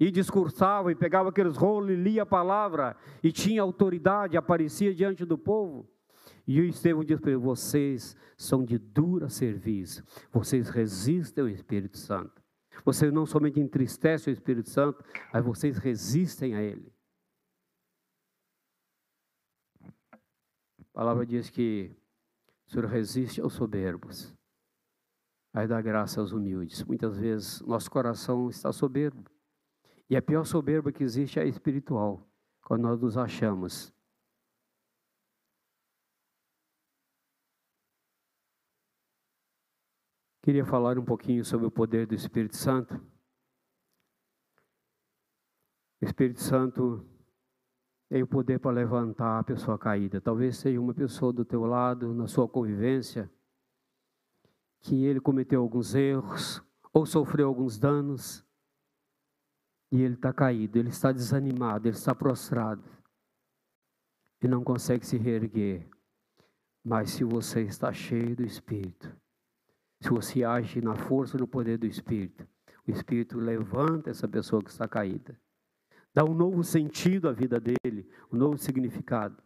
[0.00, 5.24] e discursava e pegava aqueles rolos e lia a palavra e tinha autoridade, aparecia diante
[5.24, 5.86] do povo.
[6.46, 11.98] E o Estevão diz para ele: vocês são de dura serviço, vocês resistem ao Espírito
[11.98, 12.42] Santo.
[12.84, 16.92] Vocês não somente entristecem o Espírito Santo, mas vocês resistem a ele.
[20.96, 21.94] A palavra diz que
[22.66, 24.34] o Senhor resiste aos soberbos,
[25.52, 26.82] mas dá graça aos humildes.
[26.84, 29.22] Muitas vezes nosso coração está soberbo.
[30.08, 32.26] E a pior soberba que existe é a espiritual,
[32.62, 33.92] quando nós nos achamos.
[40.40, 42.94] Queria falar um pouquinho sobre o poder do Espírito Santo.
[46.00, 47.06] O Espírito Santo
[48.08, 50.20] tem o poder para levantar a pessoa caída.
[50.20, 53.30] Talvez seja uma pessoa do teu lado, na sua convivência,
[54.80, 58.44] que ele cometeu alguns erros ou sofreu alguns danos
[59.90, 62.84] e ele está caído, ele está desanimado, ele está prostrado
[64.42, 65.88] e não consegue se reerguer.
[66.84, 69.12] Mas se você está cheio do Espírito,
[70.00, 72.46] se você age na força e no poder do Espírito,
[72.86, 75.36] o Espírito levanta essa pessoa que está caída,
[76.16, 79.36] dá um novo sentido à vida dele, um novo significado.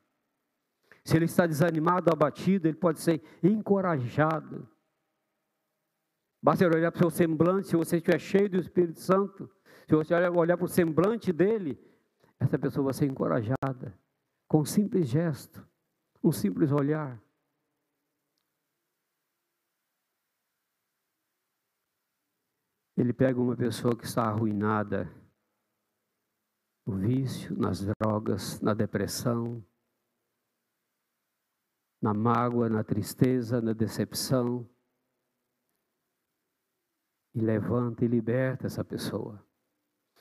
[1.05, 4.69] Se ele está desanimado, abatido, ele pode ser encorajado.
[6.41, 9.51] Basta olhar para o seu semblante, se você estiver cheio do Espírito Santo,
[9.89, 11.77] se você olhar para o semblante dele,
[12.39, 13.99] essa pessoa vai ser encorajada
[14.47, 15.67] com um simples gesto,
[16.23, 17.21] um simples olhar.
[22.97, 25.13] Ele pega uma pessoa que está arruinada
[26.91, 29.65] no vício, nas drogas, na depressão,
[32.03, 34.69] na mágoa, na tristeza, na decepção,
[37.33, 39.41] e levanta e liberta essa pessoa.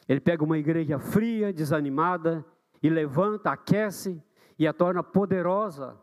[0.08, 2.46] Ele pega uma igreja fria, desanimada,
[2.84, 4.24] e levanta, aquece
[4.58, 6.00] e a torna poderosa.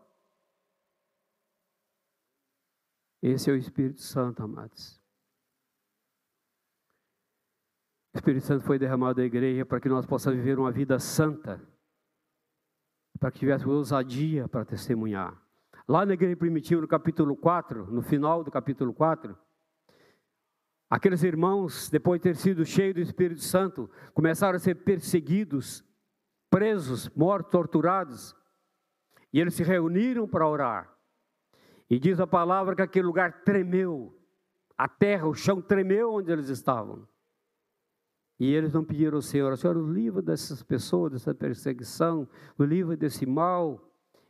[3.22, 4.95] Esse é o Espírito Santo, amados.
[8.16, 11.60] O Espírito Santo foi derramado na igreja para que nós possamos viver uma vida santa,
[13.20, 15.38] para que tivéssemos ousadia para testemunhar.
[15.86, 19.36] Lá na igreja primitiva, no capítulo 4, no final do capítulo 4,
[20.88, 25.84] aqueles irmãos, depois de ter sido cheios do Espírito Santo, começaram a ser perseguidos
[26.48, 28.34] presos, mortos, torturados.
[29.30, 30.90] E eles se reuniram para orar.
[31.90, 34.18] E diz a palavra que aquele lugar tremeu.
[34.74, 37.06] A terra, o chão tremeu onde eles estavam.
[38.38, 42.96] E eles não pediram ao Senhor, Senhor, o livro dessas pessoas, dessa perseguição, o livro
[42.96, 43.80] desse mal.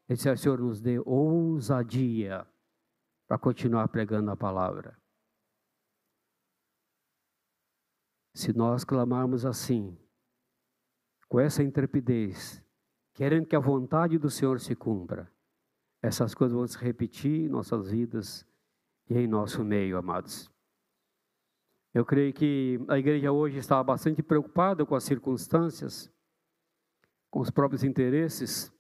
[0.08, 2.46] Ele disse, Senhor, nos dê ousadia
[3.26, 4.96] para continuar pregando a palavra.
[8.32, 9.98] Se nós clamarmos assim,
[11.28, 12.62] com essa intrepidez,
[13.12, 15.32] querendo que a vontade do Senhor se cumpra,
[16.00, 18.46] essas coisas vão se repetir em nossas vidas
[19.08, 20.54] e em nosso meio, amados.
[21.96, 26.12] Eu creio que a igreja hoje está bastante preocupada com as circunstâncias,
[27.30, 28.70] com os próprios interesses,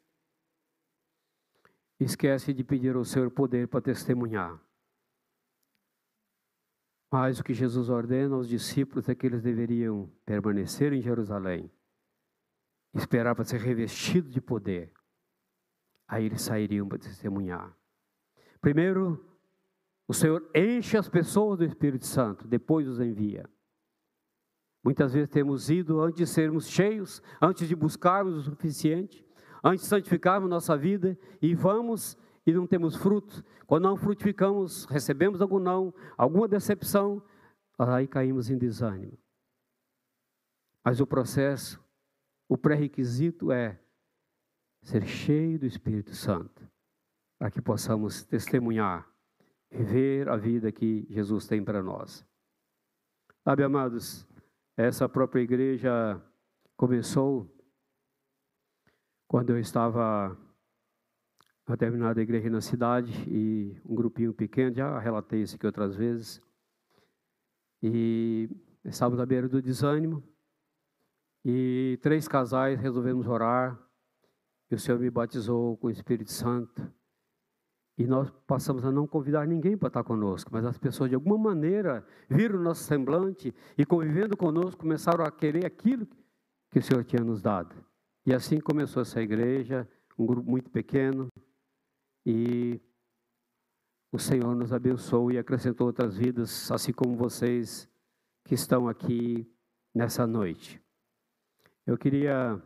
[1.98, 4.62] esquece de pedir ao Senhor poder para testemunhar.
[7.10, 11.72] Mas o que Jesus ordena aos discípulos é que eles deveriam permanecer em Jerusalém
[12.92, 14.92] esperar para ser revestido de poder.
[16.06, 17.74] Aí eles sairiam para testemunhar.
[18.60, 19.35] Primeiro,
[20.08, 23.48] o Senhor enche as pessoas do Espírito Santo, depois os envia.
[24.84, 29.26] Muitas vezes temos ido antes de sermos cheios, antes de buscarmos o suficiente,
[29.62, 32.16] antes de santificarmos nossa vida, e vamos
[32.46, 33.44] e não temos fruto.
[33.66, 37.20] Quando não frutificamos, recebemos algum não, alguma decepção,
[37.76, 39.18] aí caímos em desânimo.
[40.84, 41.84] Mas o processo
[42.48, 43.78] o pré-requisito é
[44.82, 46.68] ser cheio do Espírito Santo,
[47.38, 49.08] para que possamos testemunhar,
[49.70, 52.26] viver a vida que Jesus tem para nós.
[53.44, 54.26] Sabe, amados,
[54.76, 56.20] essa própria igreja
[56.76, 57.52] começou
[59.28, 60.36] quando eu estava
[61.66, 66.40] na determinada igreja na cidade e um grupinho pequeno, já relatei isso aqui outras vezes,
[67.82, 68.48] e
[68.84, 70.22] estávamos à beira do desânimo,
[71.44, 73.80] e três casais resolvemos orar.
[74.68, 76.92] E o Senhor me batizou com o Espírito Santo.
[77.98, 81.38] E nós passamos a não convidar ninguém para estar conosco, mas as pessoas de alguma
[81.38, 86.06] maneira viram o nosso semblante e convivendo conosco começaram a querer aquilo
[86.70, 87.74] que o Senhor tinha nos dado.
[88.26, 91.28] E assim começou essa igreja, um grupo muito pequeno,
[92.24, 92.80] e
[94.12, 97.88] o Senhor nos abençoou e acrescentou outras vidas, assim como vocês
[98.44, 99.50] que estão aqui
[99.94, 100.80] nessa noite.
[101.86, 102.60] Eu queria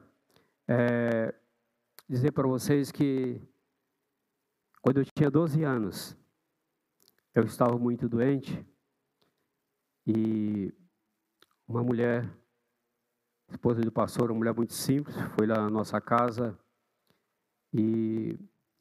[0.66, 1.35] é,
[2.09, 3.40] dizer para vocês que
[4.81, 6.16] quando eu tinha 12 anos,
[7.35, 8.66] eu estava muito doente
[10.07, 10.73] e
[11.69, 12.29] uma mulher,
[13.49, 16.59] esposa do pastor, uma mulher muito simples, foi lá na nossa casa
[17.73, 18.38] e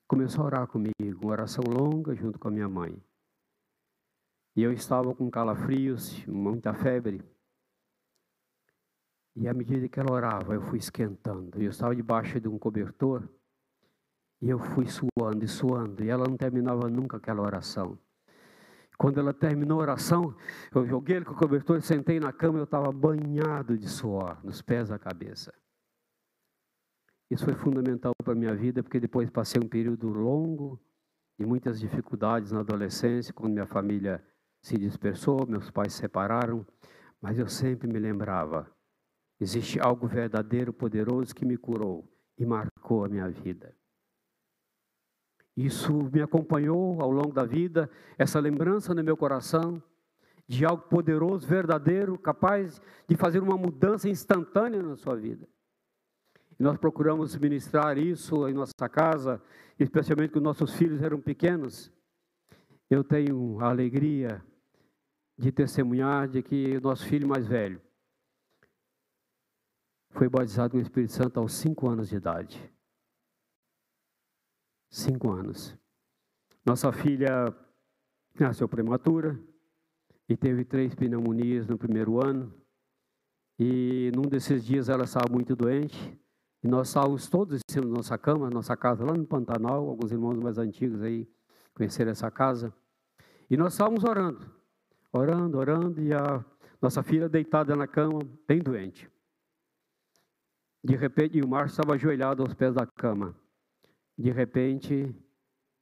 [0.07, 2.99] começou a orar comigo, uma oração longa junto com a minha mãe.
[4.55, 7.21] E eu estava com calafrios, muita febre.
[9.35, 11.61] E à medida que ela orava, eu fui esquentando.
[11.61, 13.29] Eu estava debaixo de um cobertor
[14.41, 16.03] e eu fui suando e suando.
[16.03, 17.97] E ela não terminava nunca aquela oração.
[18.97, 20.35] Quando ela terminou a oração,
[20.75, 24.61] eu joguei ele com o cobertor, sentei na cama eu estava banhado de suor, nos
[24.61, 25.53] pés à cabeça.
[27.31, 30.81] Isso foi fundamental para a minha vida, porque depois passei um período longo
[31.37, 34.21] de muitas dificuldades na adolescência, quando minha família
[34.61, 36.65] se dispersou, meus pais se separaram,
[37.21, 38.69] mas eu sempre me lembrava:
[39.39, 43.78] existe algo verdadeiro, poderoso que me curou e marcou a minha vida.
[45.55, 49.81] Isso me acompanhou ao longo da vida, essa lembrança no meu coração
[50.47, 55.47] de algo poderoso, verdadeiro, capaz de fazer uma mudança instantânea na sua vida.
[56.59, 59.41] E nós procuramos ministrar isso em nossa casa,
[59.77, 61.91] especialmente quando nossos filhos eram pequenos.
[62.89, 64.43] Eu tenho a alegria
[65.37, 67.79] de testemunhar de que o nosso filho mais velho
[70.09, 72.73] foi batizado com o Espírito Santo aos cinco anos de idade.
[74.89, 75.77] Cinco anos.
[76.65, 77.55] Nossa filha
[78.39, 79.39] nasceu prematura
[80.27, 82.53] e teve três pneumonias no primeiro ano.
[83.57, 86.17] E num desses dias ela estava muito doente.
[86.63, 89.87] E nós estávamos todos em cima da nossa cama, nossa casa lá no Pantanal.
[89.87, 91.29] Alguns irmãos mais antigos aí
[91.73, 92.73] conheceram essa casa.
[93.49, 94.51] E nós estávamos orando,
[95.13, 96.01] orando, orando.
[96.01, 96.43] E a
[96.81, 99.09] nossa filha deitada na cama, bem doente.
[100.83, 103.35] De repente, o Márcio estava ajoelhado aos pés da cama.
[104.19, 105.15] De repente,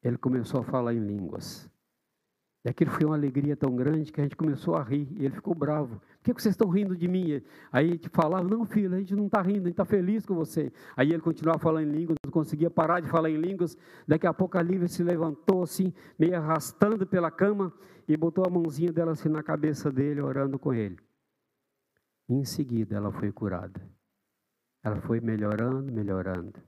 [0.04, 1.68] ele começou a falar em línguas.
[2.64, 5.08] E aquilo foi uma alegria tão grande que a gente começou a rir.
[5.18, 6.00] E ele ficou bravo.
[6.22, 7.42] Por que vocês estão rindo de mim?
[7.72, 10.24] Aí a gente falava, não, filho, a gente não está rindo, a gente está feliz
[10.24, 10.72] com você.
[10.96, 13.76] Aí ele continuava falando em línguas, não conseguia parar de falar em línguas.
[14.08, 17.74] Daqui a pouco a Lívia se levantou assim, meio arrastando pela cama,
[18.08, 21.00] e botou a mãozinha dela assim na cabeça dele, orando com ele.
[22.30, 23.82] Em seguida ela foi curada.
[24.84, 26.62] Ela foi melhorando, melhorando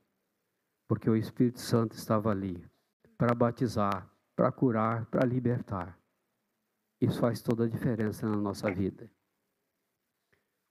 [0.89, 2.67] porque o Espírito Santo estava ali
[3.15, 5.95] para batizar, para curar, para libertar.
[6.99, 9.07] Isso faz toda a diferença na nossa vida.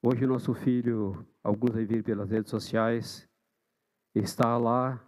[0.02, 3.28] Hoje o nosso filho, alguns aí viram pelas redes sociais,
[4.12, 5.00] está lá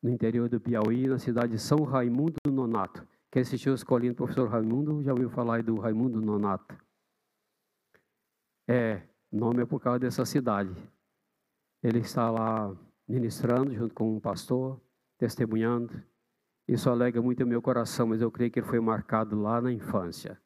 [0.00, 3.04] no interior do Piauí, na cidade de São Raimundo Nonato.
[3.32, 6.78] Quem assistiu a escolinha do professor Raimundo já ouviu falar do Raimundo Nonato.
[8.68, 10.72] É, nome é por causa dessa cidade.
[11.82, 12.76] Ele está lá
[13.08, 14.80] ministrando junto com um pastor,
[15.16, 16.02] testemunhando.
[16.66, 19.72] Isso alega muito o meu coração, mas eu creio que ele foi marcado lá na
[19.72, 20.40] infância,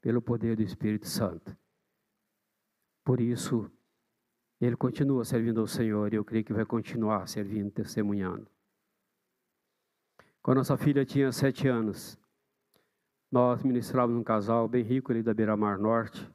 [0.00, 1.56] pelo poder do Espírito Santo.
[3.04, 3.70] Por isso,
[4.60, 8.48] ele continua servindo ao Senhor e eu creio que vai continuar servindo, testemunhando.
[10.42, 12.18] Quando nossa filha tinha sete anos,
[13.30, 16.28] nós ministrávamos um casal bem rico ali da Beira-Mar Norte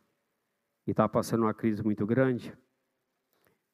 [0.86, 2.58] e estava passando uma crise muito grande.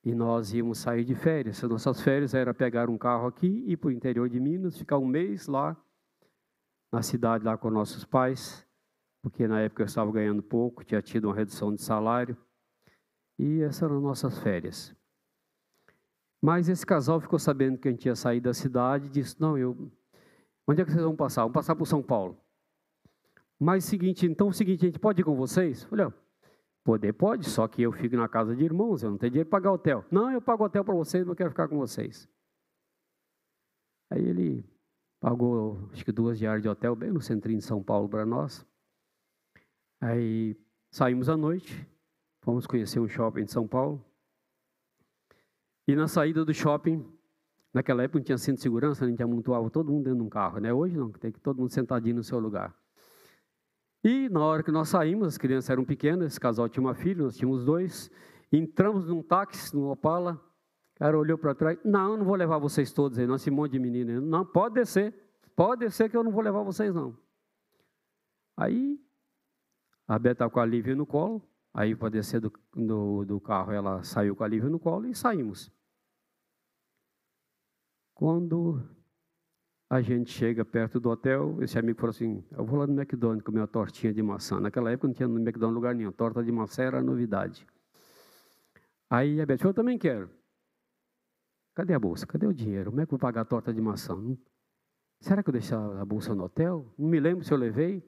[0.04, 1.64] E nós íamos sair de férias.
[1.64, 4.78] As nossas férias era pegar um carro aqui e ir para o interior de Minas,
[4.78, 5.78] ficar um mês lá,
[6.92, 8.68] na cidade lá com nossos pais,
[9.22, 12.38] porque na época eu estava ganhando pouco, tinha tido uma redução de salário.
[13.40, 14.94] E essas eram nossas férias.
[16.42, 19.58] Mas esse casal ficou sabendo que a gente ia sair da cidade e disse: Não,
[19.58, 19.90] eu.
[20.68, 21.42] Onde é que vocês vão passar?
[21.44, 22.38] Vamos passar por São Paulo.
[23.58, 25.86] Mas seguinte, então o seguinte, a gente pode ir com vocês?
[25.86, 26.08] Falei,
[26.84, 29.60] Poder pode, só que eu fico na casa de irmãos, eu não tenho dinheiro para
[29.60, 30.06] pagar hotel.
[30.12, 32.28] Não, eu pago hotel para vocês, não quero ficar com vocês.
[34.10, 34.66] Aí ele
[35.20, 38.66] pagou, acho que duas diárias de hotel, bem no centrinho de São Paulo para nós.
[40.02, 40.58] Aí
[40.92, 41.88] saímos à noite,
[42.42, 44.04] fomos conhecer um shopping de São Paulo.
[45.88, 47.06] E na saída do shopping,
[47.74, 50.30] naquela época não tinha cinto de segurança, a gente amontoava todo mundo dentro de um
[50.30, 50.74] carro, né?
[50.74, 52.76] Hoje não, tem que todo mundo sentadinho no seu lugar.
[54.04, 57.24] E na hora que nós saímos, as crianças eram pequenas, esse casal tinha uma filha,
[57.24, 58.12] nós tínhamos dois.
[58.52, 60.34] Entramos num táxi, num Opala.
[60.96, 63.72] O cara olhou para trás: Não, não vou levar vocês todos aí, não, esse monte
[63.72, 64.20] de menina.
[64.20, 65.14] Não, pode descer,
[65.56, 67.18] pode descer que eu não vou levar vocês, não.
[68.58, 69.00] Aí,
[70.08, 71.42] a Beta estava com a Lívia no colo.
[71.74, 75.16] Aí, para descer do, do, do carro, ela saiu com a Lívia no colo e
[75.16, 75.72] saímos.
[78.14, 78.86] Quando
[79.94, 83.44] a gente chega perto do hotel, esse amigo falou assim: Eu vou lá no McDonald's
[83.44, 84.60] comer uma tortinha de maçã.
[84.60, 87.68] Naquela época não tinha no McDonald's lugar nenhum, torta de maçã era novidade.
[89.08, 90.32] Aí a Beth falou: Eu também quero.
[91.76, 92.26] Cadê a bolsa?
[92.26, 92.90] Cadê o dinheiro?
[92.90, 94.18] Como é que eu vou pagar a torta de maçã?
[95.20, 96.92] Será que eu deixei a bolsa no hotel?
[96.98, 98.04] Não me lembro se eu levei.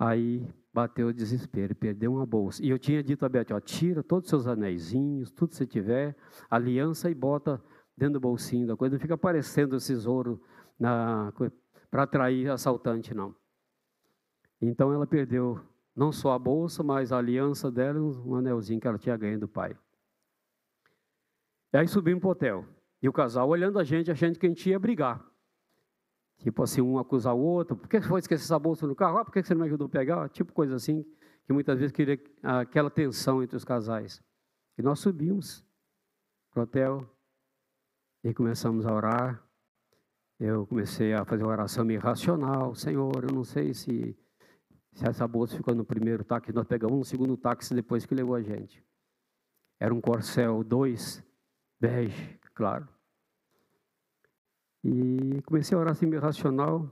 [0.00, 2.60] Aí bateu o desespero, perdeu uma bolsa.
[2.60, 5.66] E eu tinha dito a Beth: ó, tira todos os seus anéisinhos, tudo que você
[5.66, 6.16] tiver,
[6.50, 7.62] aliança e bota
[7.96, 10.42] dentro do bolsinho da coisa, não fica aparecendo esses ouro
[11.90, 13.34] para atrair assaltante, não.
[14.60, 15.60] Então ela perdeu
[15.94, 19.48] não só a bolsa, mas a aliança dela, um anelzinho que ela tinha ganho do
[19.48, 19.76] pai.
[21.72, 22.64] E aí subimos para o hotel.
[23.02, 25.24] E o casal olhando a gente, achando que a gente ia brigar.
[26.38, 29.18] Tipo assim, um acusar o outro, por que foi esquecer essa bolsa no carro?
[29.18, 30.28] Ah, por que você não me ajudou a pegar?
[30.28, 31.04] Tipo coisa assim,
[31.44, 34.22] que muitas vezes queria aquela tensão entre os casais.
[34.78, 35.64] E nós subimos
[36.50, 37.10] para o hotel
[38.24, 39.42] e começamos a orar.
[40.38, 42.74] Eu comecei a fazer uma oração meio racional.
[42.74, 44.16] Senhor, eu não sei se,
[44.92, 48.34] se essa bolsa ficou no primeiro táxi, nós pegamos no segundo táxi depois que levou
[48.34, 48.84] a gente.
[49.78, 51.24] Era um Corcel 2,
[51.80, 52.88] bege, claro.
[54.84, 56.90] E comecei a orar assim meio racional.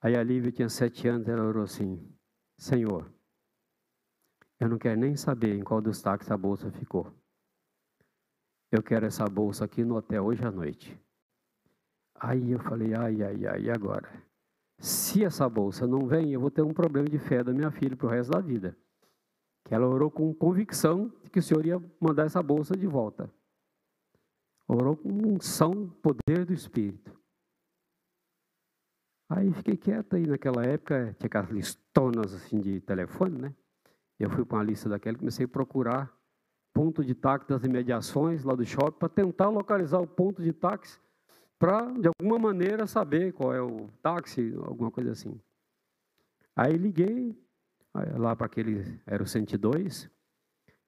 [0.00, 2.00] Aí a Lívia tinha sete anos, ela orou assim,
[2.58, 3.10] Senhor,
[4.60, 7.12] eu não quero nem saber em qual dos táxis a bolsa ficou.
[8.70, 10.98] Eu quero essa bolsa aqui no hotel hoje à noite.
[12.18, 14.10] Aí eu falei, ai, ai, ai, e agora?
[14.78, 17.96] Se essa bolsa não vem, eu vou ter um problema de fé da minha filha
[17.96, 18.76] para o resto da vida.
[19.64, 23.30] Que ela orou com convicção de que o Senhor ia mandar essa bolsa de volta.
[24.68, 27.16] Orou com unção, poder do Espírito.
[29.28, 33.54] Aí fiquei quieto aí naquela época, tinha aquelas listonas assim de telefone, né?
[34.18, 36.15] Eu fui para uma lista daquela e comecei a procurar
[36.76, 41.00] ponto de táxi das imediações lá do shopping para tentar localizar o ponto de táxi
[41.58, 45.40] para, de alguma maneira, saber qual é o táxi, alguma coisa assim.
[46.54, 47.34] Aí liguei
[48.18, 50.10] lá para aquele, era o 102.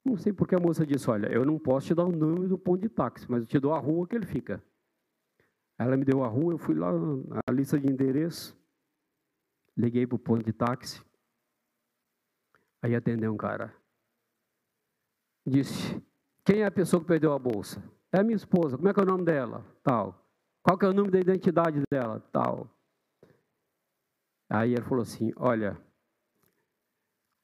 [0.05, 2.59] Não sei porque a moça disse, olha, eu não posso te dar o número do
[2.59, 4.63] ponto de táxi, mas eu te dou a rua que ele fica.
[5.79, 8.55] Ela me deu a rua, eu fui lá na lista de endereço,
[9.75, 11.03] liguei para o ponto de táxi.
[12.83, 13.75] Aí atendeu um cara
[15.49, 16.01] disse:
[16.45, 17.83] Quem é a pessoa que perdeu a bolsa?
[18.13, 18.77] É minha esposa.
[18.77, 19.65] Como é que é o nome dela?
[19.83, 20.25] Tal.
[20.63, 22.21] Qual que é o número da identidade dela?
[22.33, 22.69] Tal.
[24.51, 25.77] Aí ele falou assim: Olha,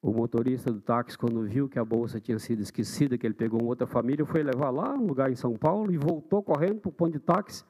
[0.02, 3.60] o motorista do táxi, quando viu que a bolsa tinha sido esquecida, que ele pegou
[3.60, 6.90] uma outra família, foi levar lá, um lugar em São Paulo, e voltou correndo para
[6.90, 7.64] o ponto de táxi,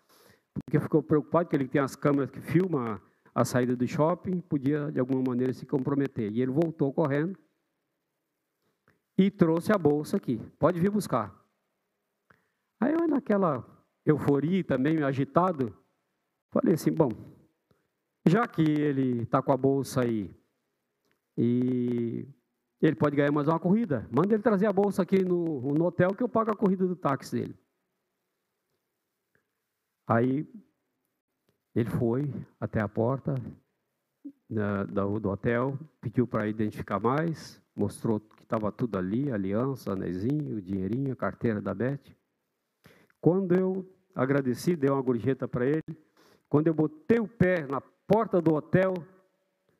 [0.52, 3.00] porque ficou preocupado que ele tem as câmeras que filmam
[3.32, 6.32] a saída do shopping, podia de alguma maneira se comprometer.
[6.32, 7.38] E ele voltou correndo
[9.16, 10.38] e trouxe a bolsa aqui.
[10.58, 11.34] Pode vir buscar.
[12.80, 13.64] Aí eu, naquela
[14.04, 15.76] euforia também, agitado,
[16.50, 17.10] falei assim: bom,
[18.26, 20.34] já que ele está com a bolsa aí
[21.36, 22.26] e
[22.80, 26.14] ele pode ganhar mais uma corrida, manda ele trazer a bolsa aqui no, no hotel
[26.14, 27.58] que eu pago a corrida do táxi dele.
[30.06, 30.46] Aí
[31.74, 33.34] ele foi até a porta
[34.48, 40.60] né, do, do hotel, pediu para identificar mais, mostrou que estava tudo ali, aliança, anezinho,
[40.60, 42.14] dinheirinho, carteira da Beth.
[43.20, 45.98] Quando eu agradeci, dei uma gorjeta para ele,
[46.48, 48.94] quando eu botei o pé na porta do hotel,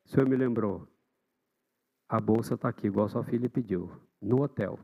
[0.03, 0.87] o senhor me lembrou,
[2.09, 3.89] a bolsa está aqui, igual sua filha pediu,
[4.21, 4.79] no hotel.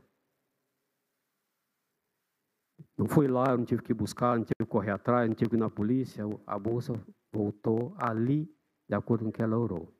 [2.96, 5.56] Não fui lá, não tive que buscar, não tive que correr atrás, não tive que
[5.56, 6.24] ir na polícia.
[6.46, 6.92] A bolsa
[7.32, 8.52] voltou ali,
[8.88, 9.92] de acordo com o que ela orou.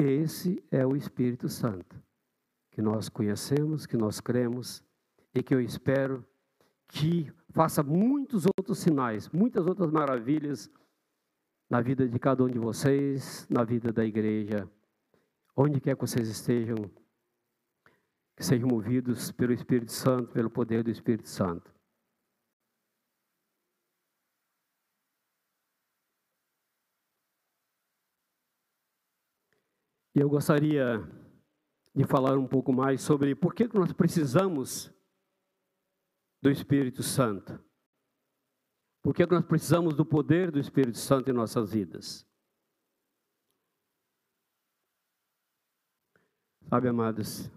[0.00, 2.00] Esse é o Espírito Santo,
[2.70, 4.80] que nós conhecemos, que nós cremos
[5.34, 6.24] e que eu espero
[6.86, 10.70] que faça muitos outros sinais, muitas outras maravilhas
[11.68, 14.70] na vida de cada um de vocês, na vida da igreja,
[15.56, 16.76] onde quer que vocês estejam,
[18.36, 21.74] que sejam movidos pelo Espírito Santo, pelo poder do Espírito Santo.
[30.18, 30.98] E eu gostaria
[31.94, 34.92] de falar um pouco mais sobre por que nós precisamos
[36.42, 37.56] do Espírito Santo.
[39.00, 42.26] Por que nós precisamos do poder do Espírito Santo em nossas vidas.
[46.68, 47.48] Sabe, amados,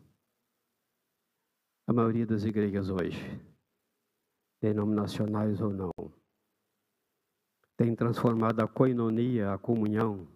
[1.88, 3.42] a maioria das igrejas hoje,
[4.62, 5.92] denominacionais ou não,
[7.76, 10.28] tem transformado a coinonia, a comunhão,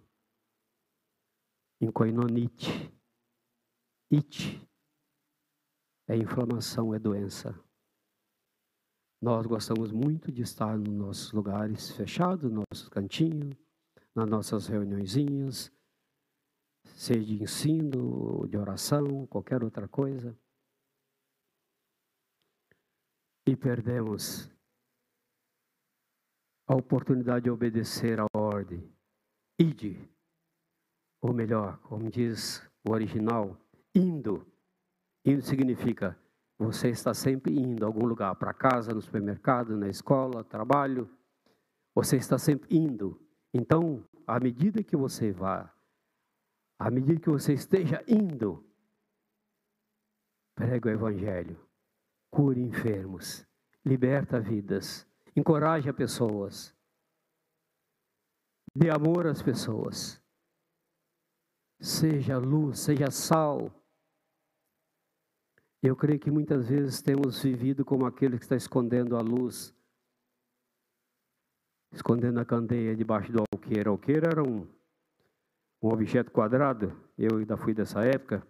[1.90, 2.50] em.
[4.12, 4.66] It
[6.08, 7.60] é inflamação, é doença.
[9.22, 13.56] Nós gostamos muito de estar nos nossos lugares fechados, no nossos cantinhos,
[14.16, 15.72] nas nossas reuniõezinhas,
[16.84, 20.38] seja de ensino, de oração, qualquer outra coisa.
[23.48, 24.50] E perdemos
[26.68, 28.92] a oportunidade de obedecer à ordem.
[29.60, 30.15] Ide,
[31.26, 33.58] ou melhor, como diz o original,
[33.96, 34.46] indo.
[35.26, 36.16] Indo significa
[36.56, 41.10] você está sempre indo a algum lugar, para casa, no supermercado, na escola, trabalho.
[41.96, 43.20] Você está sempre indo.
[43.52, 45.74] Então, à medida que você vá,
[46.78, 48.64] à medida que você esteja indo,
[50.54, 51.60] prega o Evangelho,
[52.30, 53.46] cure enfermos,
[53.84, 56.74] liberta vidas, encoraja pessoas.
[58.74, 60.24] Dê amor às pessoas.
[61.86, 63.72] Seja luz, seja sal.
[65.84, 69.72] Eu creio que muitas vezes temos vivido como aquele que está escondendo a luz,
[71.94, 73.88] escondendo a candeia debaixo do alqueire.
[73.88, 74.68] O alqueire era um,
[75.80, 78.42] um objeto quadrado, eu ainda fui dessa época,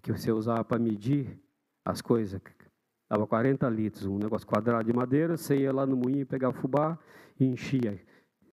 [0.00, 1.42] que você usava para medir
[1.84, 2.40] as coisas.
[3.10, 6.96] Dava 40 litros, um negócio quadrado de madeira, você ia lá no moinho, pegava fubá
[7.36, 8.00] e enchia.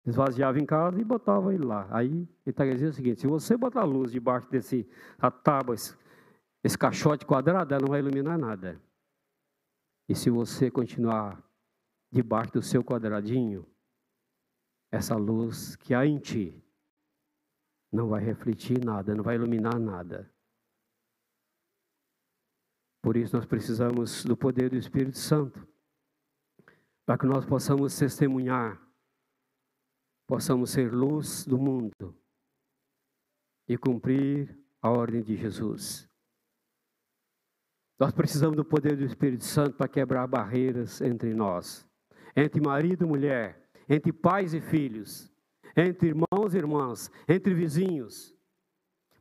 [0.06, 1.88] Esvaziava em casa e botava ele lá.
[1.90, 4.88] Aí ele está dizendo o seguinte: se você botar a luz debaixo desse
[5.18, 5.96] a tábua, esse,
[6.64, 8.82] esse caixote quadrado, ela não vai iluminar nada.
[10.10, 11.42] E se você continuar
[12.12, 13.66] debaixo do seu quadradinho,
[14.92, 16.64] essa luz que há em ti
[17.92, 20.30] não vai refletir nada, não vai iluminar nada.
[23.02, 25.68] Por isso nós precisamos do poder do Espírito Santo,
[27.06, 28.82] para que nós possamos testemunhar,
[30.34, 32.18] possamos ser luz do mundo
[33.68, 36.10] e cumprir a ordem de Jesus.
[38.00, 41.88] Nós precisamos do poder do Espírito Santo para quebrar barreiras entre nós,
[42.36, 45.32] entre marido e mulher, entre pais e filhos,
[45.78, 48.36] entre irmãos e irmãs, entre vizinhos.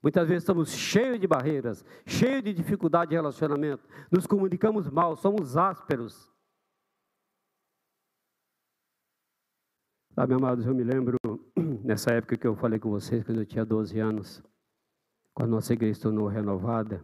[0.03, 5.59] Muitas vezes estamos cheios de barreiras, cheios de dificuldade de relacionamento, nos comunicamos mal, somos
[5.59, 6.32] ásperos.
[10.15, 11.17] Sabe, amados, eu me lembro
[11.83, 14.43] nessa época que eu falei com vocês, quando eu tinha 12 anos,
[15.33, 17.03] quando a nossa igreja se tornou renovada,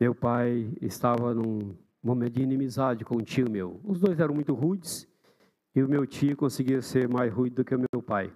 [0.00, 3.82] meu pai estava num momento de inimizade com um tio meu.
[3.84, 5.06] Os dois eram muito rudes
[5.74, 8.34] e o meu tio conseguia ser mais rude do que o meu pai.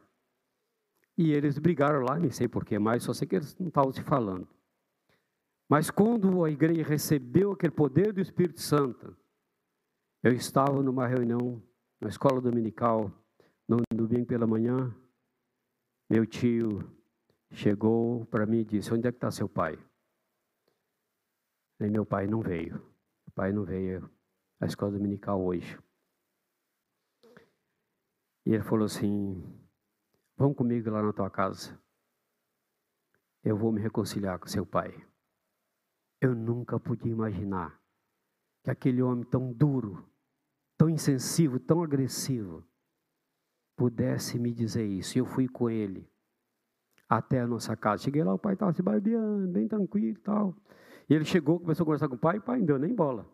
[1.16, 4.03] E eles brigaram lá, nem sei porquê, mas só sei que eles não estavam se
[4.03, 4.47] falando.
[5.70, 9.16] Mas quando a igreja recebeu aquele poder do Espírito Santo,
[10.22, 11.62] eu estava numa reunião
[11.99, 13.11] na escola dominical,
[13.76, 14.94] no domingo pela manhã,
[16.10, 16.90] meu tio
[17.52, 19.78] chegou para mim e disse: Onde é que está seu pai?
[21.80, 22.76] E meu pai não veio.
[23.26, 24.10] O pai não veio
[24.60, 25.78] à escola dominical hoje.
[28.44, 29.42] E ele falou assim:
[30.36, 31.80] Vão comigo lá na tua casa.
[33.44, 34.94] Eu vou me reconciliar com seu pai.
[36.20, 37.80] Eu nunca podia imaginar
[38.62, 40.08] que aquele homem tão duro,
[40.78, 42.64] tão insensível, tão agressivo,
[43.83, 45.18] pudesse me dizer isso.
[45.18, 46.09] Eu fui com ele
[47.09, 48.05] até a nossa casa.
[48.05, 50.55] Cheguei lá, o pai estava se barbeando, bem tranquilo e tal.
[51.11, 52.95] E ele chegou, começou a conversar com o pai, e o pai não deu nem
[52.95, 53.28] bola.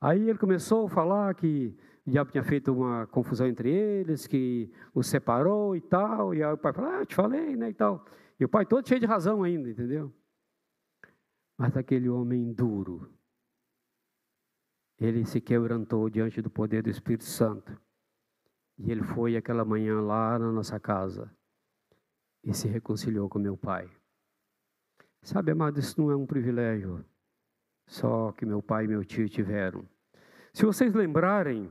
[0.00, 4.72] Aí ele começou a falar que o diabo tinha feito uma confusão entre eles, que
[4.92, 6.34] os separou e tal.
[6.34, 8.04] E aí o pai falou, ah, te falei, né, e tal.
[8.40, 10.12] E o pai todo cheio de razão ainda, entendeu?
[11.56, 13.08] Mas aquele homem duro,
[14.98, 17.80] ele se quebrantou diante do poder do Espírito Santo.
[18.82, 21.30] E ele foi aquela manhã lá na nossa casa
[22.42, 23.88] e se reconciliou com meu pai.
[25.22, 27.04] Sabe, amado, isso não é um privilégio
[27.90, 29.84] só que meu pai e meu tio tiveram.
[30.52, 31.68] Se vocês lembrarem,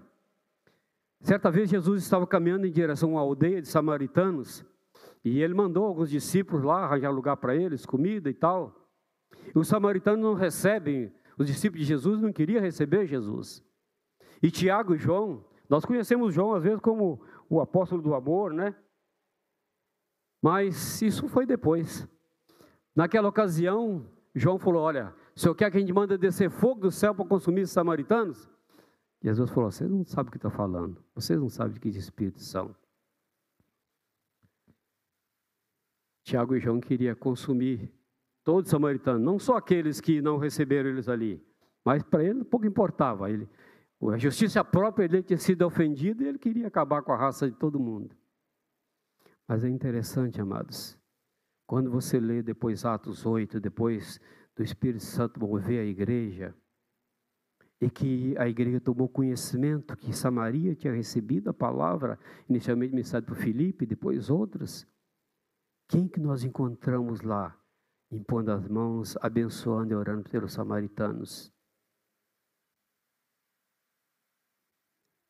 [1.22, 4.66] certa vez Jesus estava caminhando em direção a uma aldeia de samaritanos
[5.24, 8.76] e ele mandou alguns discípulos lá arranjar lugar para eles, comida e tal.
[9.56, 13.64] E os samaritanos não recebem, os discípulos de Jesus não queriam receber Jesus.
[14.44, 18.76] E Tiago e João, nós conhecemos João às vezes como o apóstolo do amor, né?
[20.42, 22.08] Mas isso foi depois.
[22.96, 26.92] Naquela ocasião, João falou: Olha, o senhor quer que a gente manda descer fogo do
[26.92, 28.50] céu para consumir os samaritanos?
[29.22, 32.50] Jesus falou: Vocês não sabem o que está falando, vocês não sabem de que espíritos
[32.50, 32.76] são.
[36.24, 37.92] Tiago e João queriam consumir
[38.44, 41.44] todos os samaritanos, não só aqueles que não receberam eles ali,
[41.84, 43.30] mas para ele pouco importava.
[43.30, 43.50] Ele,
[44.08, 47.56] a justiça própria dele tinha sido ofendida e ele queria acabar com a raça de
[47.58, 48.16] todo mundo.
[49.46, 50.98] Mas é interessante, amados,
[51.68, 54.20] quando você lê depois Atos 8, depois
[54.56, 56.56] do Espírito Santo mover a igreja,
[57.82, 62.20] e que a igreja tomou conhecimento que Samaria tinha recebido a palavra,
[62.50, 64.86] inicialmente mensagem para Filipe, depois outras.
[65.88, 67.58] Quem que nós encontramos lá,
[68.12, 71.54] impondo as mãos, abençoando e orando pelos samaritanos?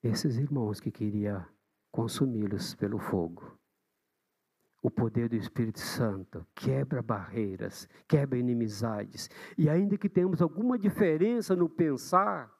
[0.01, 1.47] Esses irmãos que queria
[1.91, 3.59] consumi-los pelo fogo
[4.81, 9.29] o poder do Espírito Santo quebra barreiras, quebra inimizades.
[9.57, 12.51] E ainda que tenhamos alguma diferença no pensar,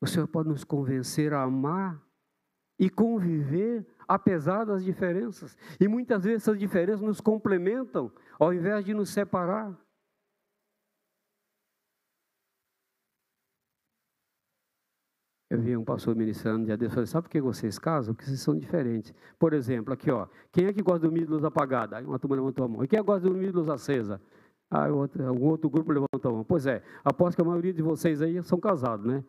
[0.00, 2.02] o Senhor pode nos convencer a amar
[2.78, 5.56] e conviver apesar das diferenças.
[5.78, 9.78] E muitas vezes essas diferenças nos complementam ao invés de nos separar.
[15.50, 18.14] Eu vi um pastor ministrando dia desse, falei, sabe por que vocês casam?
[18.14, 19.12] Porque vocês são diferentes.
[19.36, 21.96] Por exemplo, aqui, ó, quem é que gosta de dormir de luz apagada?
[21.96, 22.84] Aí uma turma levantou a mão.
[22.84, 24.22] E quem é que gosta de dormir de luz acesa?
[24.70, 26.44] Aí outro, um outro grupo levantou a mão.
[26.44, 29.24] Pois é, aposto que a maioria de vocês aí são casados, né?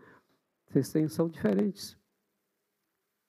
[0.69, 1.97] Vocês têm, são diferentes.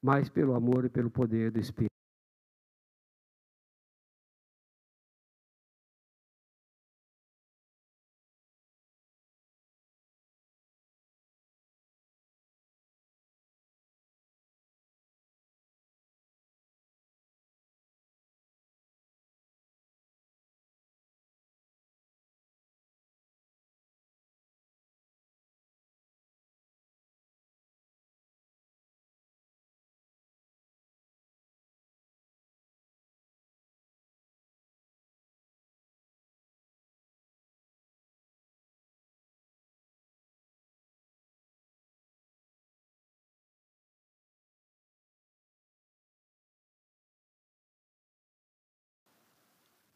[0.04, 1.92] Mas pelo amor e pelo poder do Espírito.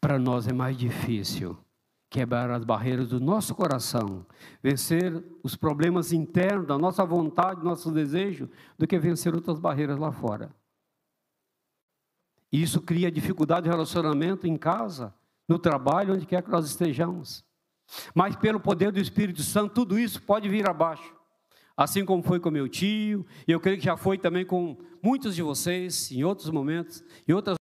[0.07, 1.57] Para nós é mais difícil
[2.09, 4.25] quebrar as barreiras do nosso coração,
[4.63, 10.09] vencer os problemas internos da nossa vontade, nosso desejo, do que vencer outras barreiras lá
[10.09, 10.49] fora.
[12.49, 15.13] E isso cria dificuldade de relacionamento em casa,
[15.45, 17.43] no trabalho, onde quer que nós estejamos.
[18.15, 21.13] Mas pelo poder do Espírito Santo, tudo isso pode vir abaixo.
[21.75, 25.35] Assim como foi com meu tio, e eu creio que já foi também com muitos
[25.35, 27.56] de vocês, em outros momentos, em outras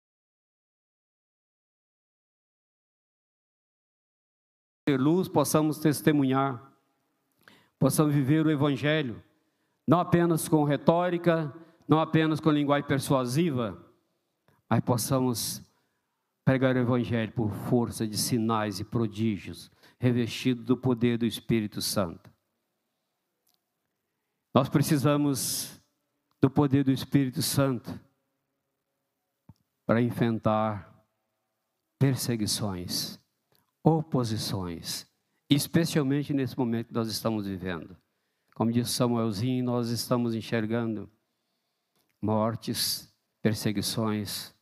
[4.86, 6.74] ter luz, possamos testemunhar,
[7.80, 9.22] possamos viver o Evangelho,
[9.88, 11.54] não apenas com retórica,
[11.88, 13.82] não apenas com linguagem persuasiva,
[14.70, 15.62] mas possamos
[16.44, 22.30] pregar o Evangelho por força de sinais e prodígios, revestido do poder do Espírito Santo.
[24.54, 25.82] Nós precisamos
[26.42, 27.98] do poder do Espírito Santo
[29.86, 30.94] para enfrentar
[31.98, 33.23] perseguições
[33.84, 35.06] oposições,
[35.50, 37.98] especialmente nesse momento que nós estamos vivendo.
[38.56, 41.12] Como disse Samuelzinho, nós estamos enxergando
[42.22, 44.56] mortes, perseguições.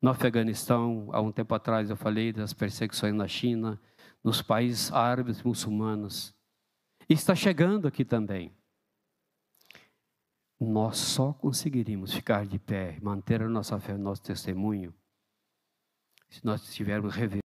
[0.00, 3.80] No Afeganistão, há um tempo atrás eu falei das perseguições na China,
[4.22, 6.32] nos países árabes muçulmanos.
[7.08, 8.54] E está chegando aqui também.
[10.60, 14.94] Nós só conseguiríamos ficar de pé, manter a nossa fé, o nosso testemunho,
[16.28, 17.47] se nós estivermos revestidos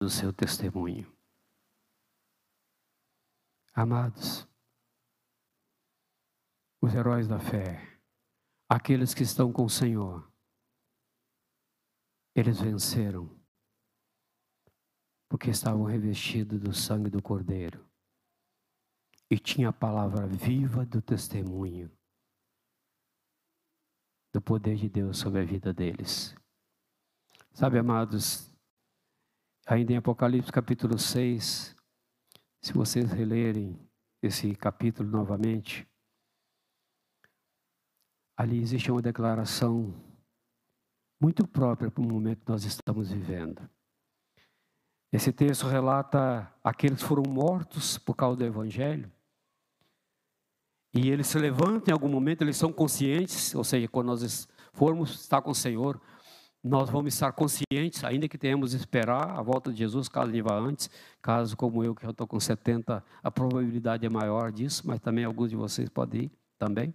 [0.00, 1.06] do seu testemunho.
[3.74, 4.48] Amados,
[6.80, 8.00] os heróis da fé,
[8.66, 10.32] aqueles que estão com o Senhor,
[12.34, 13.38] eles venceram,
[15.28, 17.86] porque estavam revestidos do sangue do Cordeiro
[19.30, 21.90] e tinha a palavra viva do testemunho
[24.32, 26.34] do poder de Deus sobre a vida deles.
[27.52, 28.49] Sabe, amados,
[29.66, 31.76] Ainda em Apocalipse capítulo 6,
[32.60, 33.78] se vocês relerem
[34.22, 35.86] esse capítulo novamente,
[38.36, 39.94] ali existe uma declaração
[41.20, 43.68] muito própria para o momento que nós estamos vivendo.
[45.12, 49.10] Esse texto relata aqueles que foram mortos por causa do Evangelho.
[50.94, 55.20] E eles se levantam em algum momento, eles são conscientes, ou seja, quando nós formos
[55.20, 56.00] estar com o Senhor,
[56.62, 60.58] nós vamos estar conscientes, ainda que tenhamos esperar a volta de Jesus, caso ele vá
[60.58, 60.90] antes,
[61.22, 65.24] caso como eu, que já estou com 70, a probabilidade é maior disso, mas também
[65.24, 66.94] alguns de vocês podem ir também.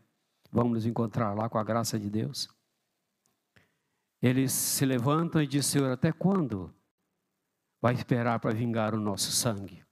[0.52, 2.48] Vamos nos encontrar lá com a graça de Deus.
[4.22, 6.74] Eles se levantam e dizem, Senhor, até quando
[7.82, 9.84] vai esperar para vingar o nosso sangue?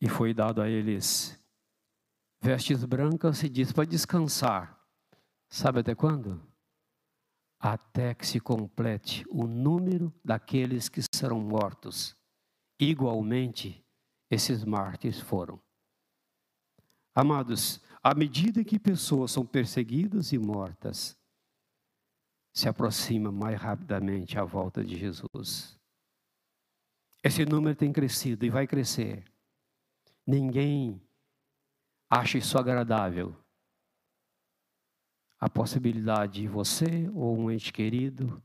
[0.00, 1.40] E foi dado a eles
[2.40, 4.78] vestes brancas e diz para descansar.
[5.48, 6.47] Sabe até quando?
[7.58, 12.16] Até que se complete o número daqueles que serão mortos.
[12.78, 13.84] Igualmente,
[14.30, 15.60] esses mártires foram.
[17.14, 21.16] Amados, à medida que pessoas são perseguidas e mortas,
[22.54, 25.78] se aproxima mais rapidamente a volta de Jesus.
[27.22, 29.24] Esse número tem crescido e vai crescer.
[30.26, 31.00] ninguém
[32.10, 33.36] acha isso agradável.
[35.40, 38.42] A possibilidade de você ou um ente querido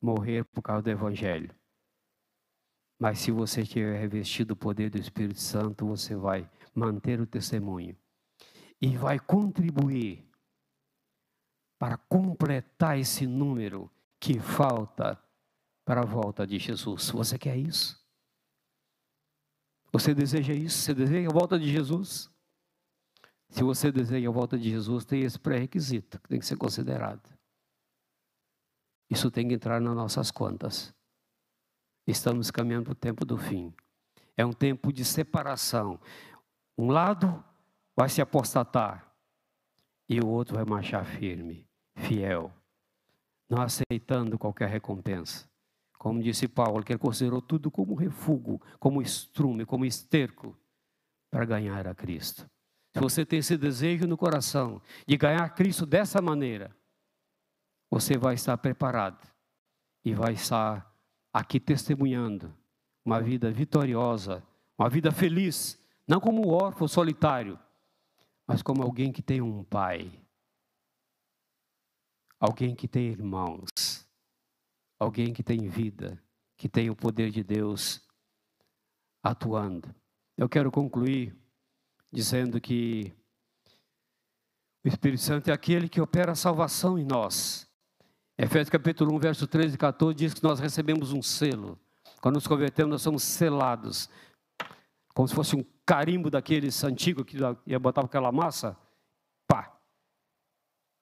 [0.00, 1.54] morrer por causa do Evangelho.
[2.98, 7.96] Mas se você tiver revestido o poder do Espírito Santo, você vai manter o testemunho
[8.80, 10.28] e vai contribuir
[11.78, 15.18] para completar esse número que falta
[15.84, 17.10] para a volta de Jesus.
[17.10, 17.98] Você quer isso?
[19.92, 20.78] Você deseja isso?
[20.78, 22.29] Você deseja a volta de Jesus?
[23.50, 27.28] Se você deseja a volta de Jesus, tem esse pré-requisito que tem que ser considerado.
[29.10, 30.94] Isso tem que entrar nas nossas contas.
[32.06, 33.74] Estamos caminhando para o tempo do fim.
[34.36, 36.00] É um tempo de separação.
[36.78, 37.44] Um lado
[37.96, 39.12] vai se apostatar
[40.08, 42.52] e o outro vai marchar firme fiel,
[43.48, 45.48] não aceitando qualquer recompensa.
[45.98, 50.56] Como disse Paulo, que ele considerou tudo como refúgio, como estrume, como esterco
[51.30, 52.48] para ganhar a Cristo.
[52.92, 56.76] Se você tem esse desejo no coração de ganhar Cristo dessa maneira,
[57.90, 59.28] você vai estar preparado
[60.04, 60.92] e vai estar
[61.32, 62.52] aqui testemunhando
[63.04, 64.42] uma vida vitoriosa,
[64.78, 67.58] uma vida feliz, não como um órfão solitário,
[68.46, 70.10] mas como alguém que tem um pai,
[72.40, 74.08] Alguém que tem irmãos,
[74.98, 76.18] alguém que tem vida,
[76.56, 78.00] que tem o poder de Deus
[79.22, 79.94] atuando.
[80.38, 81.36] Eu quero concluir
[82.12, 83.12] dizendo que
[84.84, 87.68] o Espírito Santo é aquele que opera a salvação em nós.
[88.38, 91.78] Efésios capítulo 1, verso 13 e 14 diz que nós recebemos um selo.
[92.20, 94.08] Quando nos convertemos, nós somos selados.
[95.14, 97.36] Como se fosse um carimbo daqueles antigos que
[97.66, 98.76] ia botar aquela massa.
[99.46, 99.80] Pá,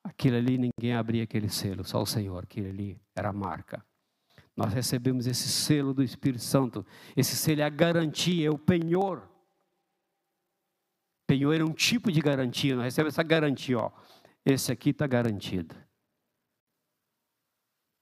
[0.08, 3.84] Aquilo ali ninguém abria aquele selo, só o Senhor, aquilo ali era a marca.
[4.56, 6.84] Nós recebemos esse selo do Espírito Santo.
[7.14, 9.28] Esse selo é a garantia, é o penhor.
[11.28, 13.92] Penhor é um tipo de garantia, nós recebemos essa garantia, ó.
[14.44, 15.76] Esse aqui está garantido.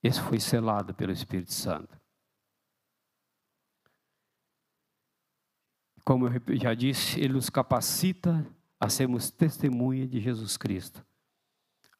[0.01, 1.95] Esse foi selado pelo Espírito Santo.
[6.03, 8.43] Como eu já disse, ele nos capacita
[8.79, 11.05] a sermos testemunha de Jesus Cristo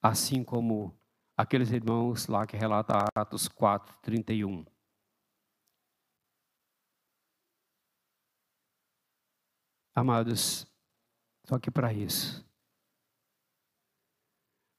[0.01, 0.97] assim como
[1.35, 4.65] aqueles irmãos lá que relata Atos 4, 31.
[9.93, 10.65] Amados,
[11.47, 12.45] só que para isso,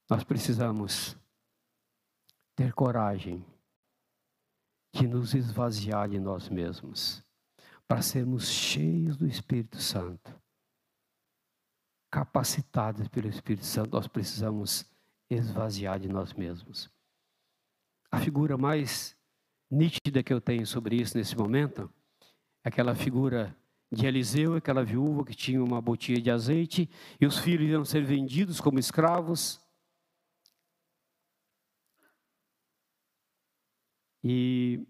[0.09, 1.17] nós precisamos
[2.55, 3.45] ter coragem
[4.93, 7.23] de nos esvaziar de nós mesmos,
[7.87, 10.35] para sermos cheios do Espírito Santo.
[12.11, 14.85] Capacitados pelo Espírito Santo, nós precisamos
[15.29, 16.89] esvaziar de nós mesmos.
[18.11, 19.15] A figura mais
[19.69, 21.91] nítida que eu tenho sobre isso nesse momento
[22.63, 23.55] é aquela figura
[23.91, 28.03] de Eliseu, aquela viúva que tinha uma botinha de azeite e os filhos iam ser
[28.03, 29.59] vendidos como escravos.
[34.23, 34.85] E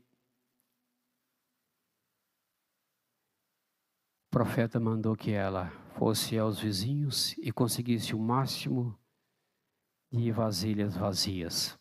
[4.28, 8.98] o profeta mandou que ela fosse aos vizinhos e conseguisse o máximo
[10.12, 11.80] de vasilhas vazias.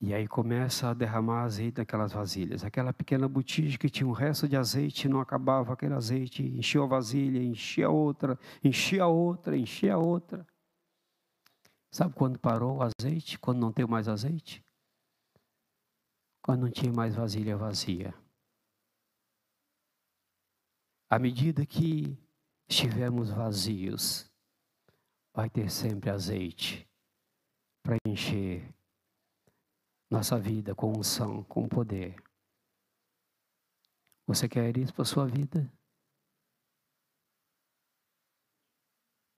[0.00, 2.64] E aí começa a derramar azeite naquelas vasilhas.
[2.64, 6.86] Aquela pequena botija que tinha um resto de azeite, não acabava aquele azeite, enchia a
[6.86, 10.46] vasilha, enchia outra, enchia outra, enchia outra.
[11.90, 13.38] Sabe quando parou o azeite?
[13.38, 14.62] Quando não tem mais azeite?
[16.42, 18.14] Quando não tinha mais vasilha vazia.
[21.08, 22.18] À medida que
[22.68, 24.30] estivermos vazios,
[25.32, 26.86] vai ter sempre azeite
[27.82, 28.75] para encher
[30.10, 32.16] nossa vida com unção, com poder.
[34.26, 35.70] Você quer isso para a sua vida?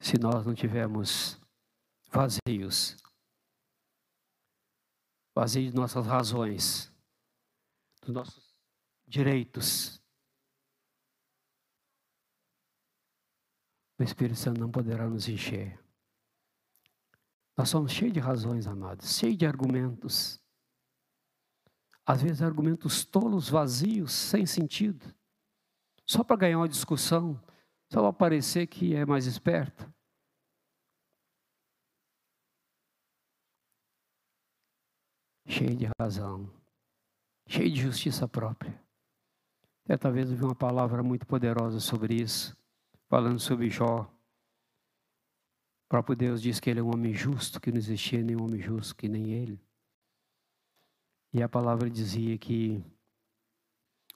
[0.01, 1.39] Se nós não tivermos
[2.11, 2.97] vazios,
[5.35, 6.91] vazios de nossas razões,
[8.01, 8.55] dos nossos
[9.07, 10.01] direitos,
[13.99, 15.79] o Espírito Santo não poderá nos encher.
[17.57, 20.41] Nós somos cheios de razões, amados, cheios de argumentos.
[22.09, 25.15] Às vezes argumentos tolos, vazios, sem sentido.
[26.07, 27.39] Só para ganhar uma discussão,
[27.93, 29.93] só para parecer que é mais esperto.
[35.47, 36.51] Cheio de razão,
[37.47, 38.83] cheio de justiça própria.
[39.87, 42.57] Certa vez eu vi uma palavra muito poderosa sobre isso,
[43.11, 44.11] falando sobre Jó.
[45.85, 48.63] O próprio Deus diz que ele é um homem justo, que não existia nenhum homem
[48.63, 49.68] justo que nem ele.
[51.33, 52.83] E a palavra dizia que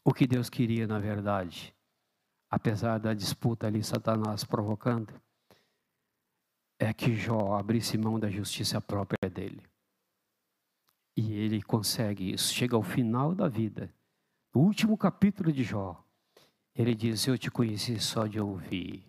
[0.04, 1.74] O que Deus queria, na verdade,
[2.50, 5.12] apesar da disputa ali, Satanás provocando,
[6.78, 9.62] é que Jó abrisse mão da justiça própria dele.
[11.16, 12.52] E ele consegue isso.
[12.52, 13.94] Chega ao final da vida,
[14.54, 16.04] no último capítulo de Jó,
[16.74, 19.06] ele diz: Eu te conheci só de ouvir,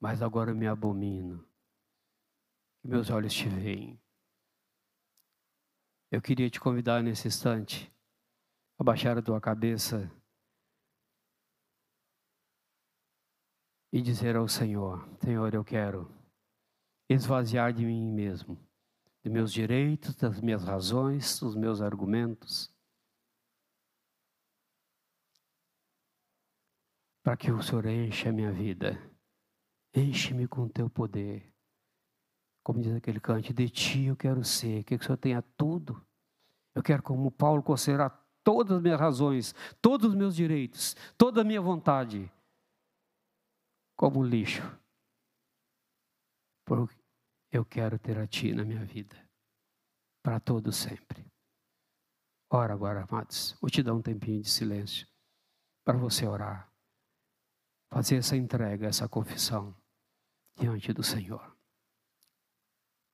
[0.00, 1.44] mas agora me abomino,
[2.84, 3.98] meus olhos te veem.
[6.10, 7.88] Eu queria te convidar nesse instante
[8.76, 10.10] a baixar a tua cabeça
[13.92, 16.12] e dizer ao Senhor: Senhor, eu quero
[17.08, 18.58] esvaziar de mim mesmo,
[19.22, 22.74] de meus direitos, das minhas razões, dos meus argumentos,
[27.22, 28.98] para que o Senhor enche a minha vida,
[29.94, 31.49] enche-me com o teu poder.
[32.62, 36.04] Como diz aquele cante, de ti eu quero ser, que o Senhor tenha tudo.
[36.74, 38.10] Eu quero, como Paulo, considerar
[38.44, 42.30] todas as minhas razões, todos os meus direitos, toda a minha vontade
[43.96, 44.62] como lixo.
[46.64, 46.96] Porque
[47.50, 49.16] eu quero ter a Ti na minha vida,
[50.22, 51.26] para todo sempre.
[52.48, 55.06] Ora agora, amados, vou te dar um tempinho de silêncio
[55.84, 56.72] para você orar,
[57.92, 59.76] fazer essa entrega, essa confissão
[60.56, 61.59] diante do Senhor.